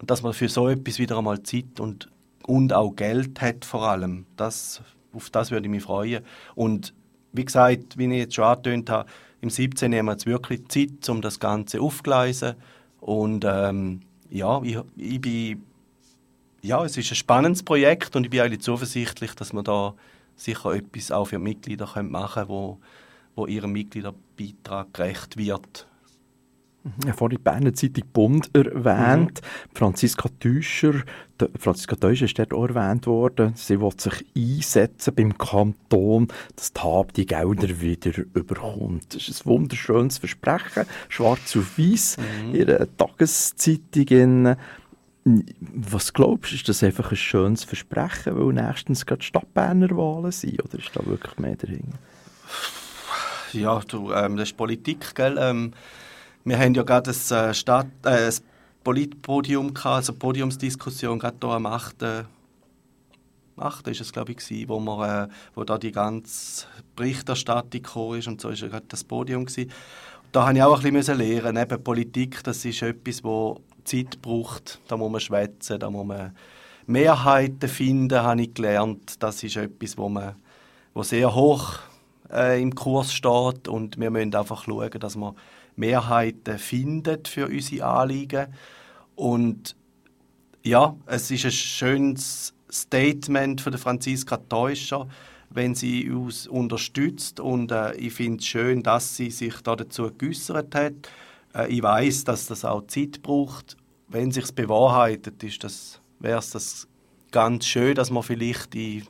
und 0.00 0.10
dass 0.10 0.22
man 0.22 0.32
für 0.32 0.48
so 0.48 0.68
etwas 0.68 0.98
wieder 0.98 1.18
einmal 1.18 1.42
Zeit 1.42 1.80
und, 1.80 2.08
und 2.46 2.72
auch 2.72 2.90
Geld 2.96 3.40
hat 3.40 3.64
vor 3.64 3.88
allem. 3.88 4.26
Das, 4.36 4.82
auf 5.12 5.30
das 5.30 5.50
würde 5.50 5.66
ich 5.66 5.70
mich 5.70 5.82
freuen. 5.82 6.24
Und 6.54 6.94
wie 7.32 7.44
gesagt, 7.44 7.98
wie 7.98 8.06
ich 8.06 8.18
jetzt 8.18 8.34
schon 8.34 8.44
angetönt 8.44 8.90
habe, 8.90 9.08
im 9.40 9.50
17. 9.50 9.94
haben 9.94 10.06
wir 10.06 10.12
jetzt 10.12 10.26
wirklich 10.26 10.66
Zeit, 10.68 11.08
um 11.08 11.20
das 11.20 11.38
Ganze 11.38 11.80
aufzugleisen. 11.80 12.54
Und 13.00 13.44
ähm, 13.46 14.00
ja, 14.30 14.60
ich, 14.62 14.78
ich 14.96 15.20
bin, 15.20 15.64
ja, 16.62 16.84
es 16.84 16.96
ist 16.96 17.10
ein 17.10 17.16
spannendes 17.16 17.62
Projekt 17.62 18.16
und 18.16 18.24
ich 18.24 18.30
bin 18.30 18.40
eigentlich 18.40 18.62
zuversichtlich, 18.62 19.34
dass 19.34 19.52
wir 19.52 19.62
da 19.62 19.94
sicher 20.36 20.72
etwas 20.74 21.10
auch 21.10 21.26
für 21.26 21.38
Mitglieder 21.38 21.86
machen 22.02 22.34
können, 22.34 22.48
wo, 22.48 22.78
wo 23.34 23.46
ihrem 23.46 23.72
Mitgliederbeitrag 23.72 24.92
gerecht 24.94 25.36
wird. 25.36 25.86
Ich 27.00 27.06
habe 27.06 27.16
vorhin 27.16 27.38
die 27.38 27.42
Berner 27.42 27.74
Zeitung 27.74 28.04
Bund 28.12 28.50
erwähnt. 28.54 29.40
Mhm. 29.40 29.76
Franziska 29.76 30.28
Täuscher, 30.40 30.94
Franziska 31.58 31.96
Täuscher 31.96 32.24
ist 32.24 32.38
dort 32.38 32.52
auch 32.52 32.68
erwähnt 32.68 33.06
worden. 33.06 33.52
Sie 33.54 33.80
will 33.80 33.92
sich 33.96 34.24
einsetzen 34.36 35.14
beim 35.14 35.36
Kanton, 35.38 36.28
dass 36.56 36.72
die 36.72 36.80
HAB 36.80 37.12
die 37.14 37.26
Gelder 37.26 37.80
wieder 37.80 38.12
überkommt. 38.34 39.14
Das 39.14 39.28
ist 39.28 39.44
ein 39.44 39.50
wunderschönes 39.50 40.18
Versprechen, 40.18 40.84
schwarz 41.08 41.56
auf 41.56 41.78
weiß, 41.78 42.16
mhm. 42.18 42.54
in 42.54 42.70
einer 42.70 42.96
Tageszeitung. 42.96 44.56
Was 45.60 46.12
glaubst 46.12 46.52
du, 46.52 46.56
ist 46.56 46.68
das 46.68 46.82
einfach 46.82 47.10
ein 47.10 47.16
schönes 47.16 47.64
Versprechen, 47.64 48.38
weil 48.38 48.52
nächstens 48.52 49.04
gerade 49.04 49.22
Stadtberner 49.22 49.90
Wahlen 49.90 50.32
sind? 50.32 50.62
Oder 50.64 50.78
ist 50.78 50.90
da 50.94 51.04
wirklich 51.04 51.38
mehr 51.38 51.56
drin? 51.56 51.92
Ja, 53.52 53.80
du, 53.86 54.12
ähm, 54.12 54.36
das 54.36 54.50
ist 54.50 54.56
Politik, 54.56 55.14
gell? 55.14 55.36
Ähm, 55.38 55.72
wir 56.44 56.58
haben 56.58 56.74
ja 56.74 56.82
gerade 56.82 57.10
ein, 57.10 57.36
äh, 57.36 57.54
Stadt, 57.54 57.86
äh, 58.04 58.28
ein 58.28 58.34
Politpodium 58.84 59.74
gehabt, 59.74 59.96
also 59.96 60.12
Podiumsdiskussion 60.12 61.18
gerade 61.18 61.36
hier 61.40 61.50
am 61.50 61.66
8. 61.66 62.26
8. 63.56 63.88
ist 63.88 64.00
es, 64.00 64.12
glaube 64.12 64.32
ich, 64.32 64.68
wo, 64.68 64.78
wir, 64.80 65.24
äh, 65.24 65.28
wo 65.54 65.64
da 65.64 65.78
die 65.78 65.92
ganze 65.92 66.66
Berichterstattung 66.96 67.82
gekommen 67.82 68.18
ist 68.18 68.28
und 68.28 68.40
so 68.40 68.50
ist 68.50 68.62
ja 68.62 68.68
gerade 68.68 68.86
das 68.88 69.04
Podium 69.04 69.44
gewesen. 69.46 69.70
Da 70.32 70.46
habe 70.46 70.56
ich 70.56 70.62
auch 70.62 70.82
ein 70.82 70.92
bisschen 70.92 71.18
lernen 71.18 71.56
Eben 71.56 71.82
Politik, 71.82 72.44
das 72.44 72.64
ist 72.64 72.82
etwas, 72.82 73.24
wo 73.24 73.60
Zeit 73.84 74.20
braucht. 74.20 74.80
Da 74.86 74.96
muss 74.96 75.10
man 75.10 75.20
schwätzen, 75.20 75.80
da 75.80 75.90
muss 75.90 76.06
man 76.06 76.36
Mehrheiten 76.86 77.68
finden, 77.68 78.22
habe 78.22 78.42
ich 78.42 78.54
gelernt. 78.54 79.22
Das 79.22 79.42
ist 79.42 79.56
etwas, 79.56 79.96
wo, 79.96 80.08
man, 80.08 80.36
wo 80.94 81.02
sehr 81.02 81.34
hoch 81.34 81.78
äh, 82.30 82.60
im 82.60 82.74
Kurs 82.74 83.12
steht 83.12 83.68
und 83.68 83.98
wir 83.98 84.10
müssen 84.10 84.34
einfach 84.34 84.64
schauen, 84.64 85.00
dass 85.00 85.16
wir 85.16 85.34
Mehrheiten 85.78 86.58
findet 86.58 87.28
für 87.28 87.46
unsere 87.46 87.86
Anliegen. 87.86 88.48
Und 89.14 89.76
ja, 90.62 90.96
es 91.06 91.30
ist 91.30 91.44
ein 91.44 91.52
schönes 91.52 92.54
Statement 92.70 93.60
von 93.60 93.72
der 93.72 93.80
Franziska 93.80 94.36
Täuscher, 94.36 95.08
wenn 95.50 95.74
sie 95.74 96.10
uns 96.10 96.46
unterstützt 96.46 97.40
und 97.40 97.72
äh, 97.72 97.94
ich 97.94 98.12
finde 98.12 98.38
es 98.38 98.46
schön, 98.46 98.82
dass 98.82 99.16
sie 99.16 99.30
sich 99.30 99.54
da 99.62 99.76
dazu 99.76 100.10
geäußert 100.16 100.74
hat. 100.74 100.92
Äh, 101.54 101.68
ich 101.68 101.82
weiß, 101.82 102.24
dass 102.24 102.46
das 102.46 102.66
auch 102.66 102.86
Zeit 102.86 103.22
braucht. 103.22 103.76
Wenn 104.08 104.30
sich 104.30 104.54
bewahrheitet, 104.54 105.42
ist 105.42 105.64
das 105.64 106.00
wäre 106.18 106.38
es 106.38 106.50
das 106.50 106.88
ganz 107.30 107.66
schön, 107.66 107.94
dass 107.94 108.10
man 108.10 108.22
vielleicht 108.22 108.74
in 108.74 109.06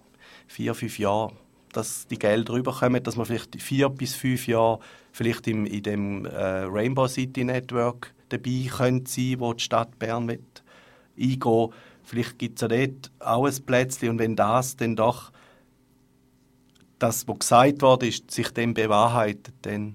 vier, 0.47 0.75
fünf 0.75 0.99
Jahren 0.99 1.33
dass 1.79 2.07
die 2.09 2.19
Gelder 2.19 2.55
rüberkommen, 2.55 3.03
dass 3.03 3.17
man 3.17 3.27
vielleicht 3.27 3.61
vier 3.63 3.89
bis 3.89 4.15
fünf 4.15 4.49
Jahre 4.49 4.81
vielleicht 5.13 5.47
im, 5.47 5.65
in 5.65 5.83
dem 5.83 6.25
äh, 6.27 6.65
Rainbow 6.65 7.07
City 7.07 7.45
Network 7.45 8.13
dabei 8.31 8.69
könnte 8.69 9.11
sein, 9.11 9.37
wo 9.39 9.53
die 9.53 9.63
Stadt 9.63 9.99
Bern 9.99 10.29
wird 10.29 10.63
eingehen 11.19 11.71
Vielleicht 12.03 12.39
gibt 12.39 12.57
es 12.57 12.63
ja 12.63 12.69
dort 12.69 13.11
auch 13.19 13.45
ein 13.45 13.67
Plätzchen 13.67 14.09
und 14.09 14.19
wenn 14.19 14.35
das 14.35 14.77
dann 14.77 14.97
doch 14.97 15.31
das, 16.99 17.29
was 17.29 17.39
gesagt 17.39 17.83
wurde, 17.83 18.09
ist, 18.09 18.31
sich 18.31 18.51
dem 18.51 18.73
bewahrheitet, 18.73 19.55
dann 19.63 19.95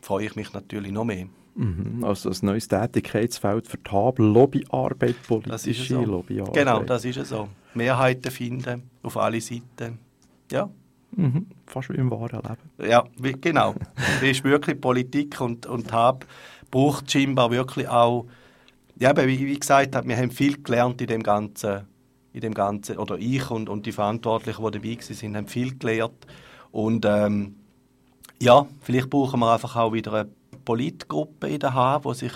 freue 0.00 0.26
ich 0.26 0.34
mich 0.34 0.52
natürlich 0.52 0.90
noch 0.90 1.04
mehr. 1.04 1.26
Mhm, 1.54 2.02
also 2.02 2.30
ein 2.30 2.36
neues 2.42 2.66
Tätigkeitsfeld 2.66 3.68
für 3.68 3.78
die 3.78 3.90
HAB, 3.90 4.18
Lobbyarbeit, 4.18 5.14
politische 5.26 5.94
so. 5.94 6.02
Lobbyarbeit. 6.02 6.54
Genau, 6.54 6.82
das 6.82 7.04
ist 7.04 7.16
es 7.16 7.28
so. 7.28 7.48
Mehrheiten 7.74 8.30
finden 8.32 8.90
auf 9.02 9.16
alle 9.16 9.40
Seiten. 9.40 9.98
Ja. 10.50 10.68
Mhm, 11.16 11.46
fast 11.66 11.88
wie 11.88 11.96
im 11.96 12.10
wahren 12.10 12.42
Leben. 12.42 12.90
Ja, 12.90 13.04
wie, 13.18 13.32
genau. 13.32 13.74
das 13.94 14.22
ist 14.22 14.44
wirklich 14.44 14.80
Politik 14.80 15.40
und, 15.40 15.64
und 15.64 15.90
HAB 15.90 16.26
braucht 16.70 17.10
scheinbar 17.10 17.50
wirklich 17.50 17.88
auch, 17.88 18.26
ja, 18.98 19.16
wie, 19.16 19.46
wie 19.46 19.58
gesagt, 19.58 19.94
wir 19.94 20.16
haben 20.16 20.30
viel 20.30 20.62
gelernt 20.62 21.00
in 21.00 21.06
dem 21.06 21.22
Ganzen, 21.22 21.86
in 22.34 22.40
dem 22.42 22.52
Ganzen 22.52 22.98
oder 22.98 23.16
ich 23.18 23.50
und, 23.50 23.70
und 23.70 23.86
die 23.86 23.92
Verantwortlichen, 23.92 24.62
die 24.62 24.70
dabei 24.72 24.98
waren, 24.98 25.36
haben 25.36 25.48
viel 25.48 25.78
gelernt. 25.78 26.26
Und 26.70 27.06
ähm, 27.06 27.56
ja, 28.38 28.66
vielleicht 28.82 29.08
brauchen 29.08 29.40
wir 29.40 29.54
einfach 29.54 29.74
auch 29.76 29.94
wieder 29.94 30.12
eine 30.12 30.28
Politgruppe 30.66 31.48
in 31.48 31.60
der 31.60 31.72
HAB, 31.72 32.02
die 32.02 32.14
sich 32.14 32.32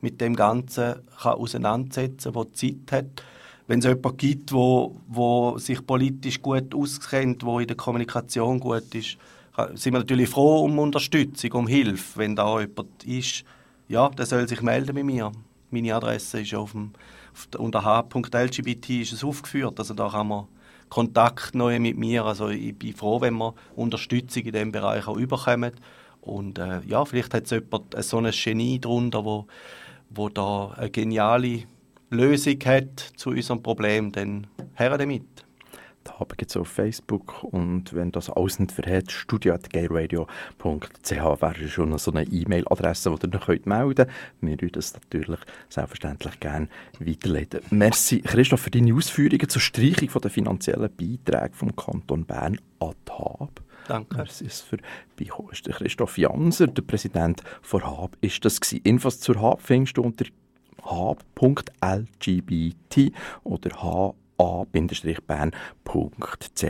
mit 0.00 0.20
dem 0.20 0.36
Ganzen 0.36 0.94
kann 1.20 1.34
auseinandersetzen 1.34 2.32
kann, 2.32 2.46
die 2.54 2.84
Zeit 2.86 2.92
hat 2.92 3.24
wenn 3.70 3.78
es 3.78 3.84
jemanden 3.84 4.16
gibt, 4.16 4.50
wo, 4.50 4.96
wo 5.06 5.56
sich 5.58 5.86
politisch 5.86 6.42
gut 6.42 6.74
auskennt, 6.74 7.44
wo 7.44 7.60
in 7.60 7.68
der 7.68 7.76
Kommunikation 7.76 8.58
gut 8.58 8.92
ist, 8.96 9.16
sind 9.74 9.92
wir 9.92 10.00
natürlich 10.00 10.28
froh 10.28 10.64
um 10.64 10.76
Unterstützung, 10.80 11.52
um 11.52 11.68
Hilfe. 11.68 12.18
Wenn 12.18 12.34
da 12.34 12.60
jemand 12.60 13.04
ist, 13.04 13.44
ja, 13.86 14.08
der 14.08 14.26
soll 14.26 14.48
sich 14.48 14.60
melden 14.60 14.96
bei 14.96 15.04
mir. 15.04 15.30
Meine 15.70 15.94
Adresse 15.94 16.40
ist 16.40 16.52
auf 16.52 16.72
dem, 16.72 16.94
auf 17.32 17.46
unter 17.60 17.84
h.lgbt 17.84 18.90
ist 18.90 19.12
es 19.12 19.22
aufgeführt, 19.22 19.78
also 19.78 19.94
da 19.94 20.08
kann 20.08 20.26
man 20.26 20.48
Kontakt 20.88 21.54
neu 21.54 21.78
mit 21.78 21.96
mir. 21.96 22.24
Also 22.24 22.48
ich 22.48 22.76
bin 22.76 22.96
froh, 22.96 23.20
wenn 23.20 23.34
wir 23.34 23.54
Unterstützung 23.76 24.42
in 24.42 24.52
diesem 24.52 24.72
Bereich 24.72 25.06
auch 25.06 25.16
überkommen. 25.16 25.74
Und 26.22 26.58
äh, 26.58 26.80
ja, 26.88 27.04
vielleicht 27.04 27.34
hat 27.34 27.44
es 27.44 27.50
jemand 27.50 27.94
so 28.02 28.18
ein 28.18 28.32
Genie 28.32 28.80
darunter, 28.80 29.24
wo, 29.24 29.46
wo 30.08 30.28
da 30.28 30.72
eine 30.76 30.90
geniale 30.90 31.62
Lösung 32.10 32.58
hat 32.64 32.98
zu 33.16 33.30
unserem 33.30 33.62
Problem, 33.62 34.10
dann 34.10 34.48
her 34.74 34.98
damit. 34.98 35.22
Da 36.02 36.26
gibt 36.36 36.50
es 36.50 36.56
auf 36.56 36.66
Facebook 36.66 37.44
und 37.44 37.92
wenn 37.92 38.10
das 38.10 38.30
alles 38.30 38.58
nicht 38.58 38.72
verhält, 38.72 39.12
studio.gayradios.ch 39.12 41.10
wäre 41.10 41.68
schon 41.68 41.96
so 41.98 42.10
eine 42.10 42.24
E-Mail-Adresse, 42.24 43.14
die 43.14 43.26
ihr 43.26 43.30
noch 43.30 43.46
melden 43.48 43.94
könnt. 43.94 44.10
Wir 44.40 44.60
würden 44.60 44.72
das 44.72 44.94
natürlich 44.94 45.38
selbstverständlich 45.68 46.40
gerne 46.40 46.68
weiterleiten. 46.98 47.60
Merci 47.70 48.22
Christoph 48.22 48.62
für 48.62 48.70
deine 48.70 48.94
Ausführungen 48.94 49.48
zur 49.48 49.62
Streichung 49.62 50.08
der 50.20 50.30
finanziellen 50.30 50.90
Beiträge 50.90 51.54
vom 51.54 51.76
Kanton 51.76 52.24
Bern 52.24 52.58
an 52.80 52.94
die 53.06 53.12
HAB. 53.12 53.60
Danke. 53.86 54.16
Merci 54.16 54.48
für. 54.48 54.78
Christoph 55.72 56.16
Janser, 56.16 56.68
der 56.68 56.82
Präsident 56.82 57.42
von 57.60 57.84
HAB, 57.84 58.16
ist 58.20 58.44
das 58.44 58.60
gewesen. 58.60 58.82
Infos 58.84 59.20
zur 59.20 59.40
HAB 59.40 59.60
findest 59.60 59.96
du 59.96 60.02
unter 60.02 60.24
h.lgbt 60.84 61.80
oder 63.44 63.82
ha-bern.ch. 63.82 65.04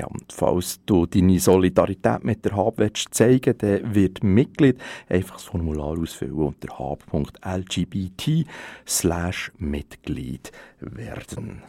Und 0.04 0.32
falls 0.32 0.80
du 0.86 1.06
deine 1.06 1.38
Solidarität 1.38 2.24
mit 2.24 2.44
der 2.44 2.56
HAB 2.56 2.90
zeigen 3.10 3.58
dann 3.58 3.94
wird 3.94 4.22
Mitglied 4.22 4.78
einfach 5.08 5.36
das 5.36 5.44
Formular 5.44 5.98
ausfüllen 5.98 6.34
unter 6.34 6.78
h.lgbt 6.78 8.30
Mitglied 9.58 10.52
werden. 10.80 11.58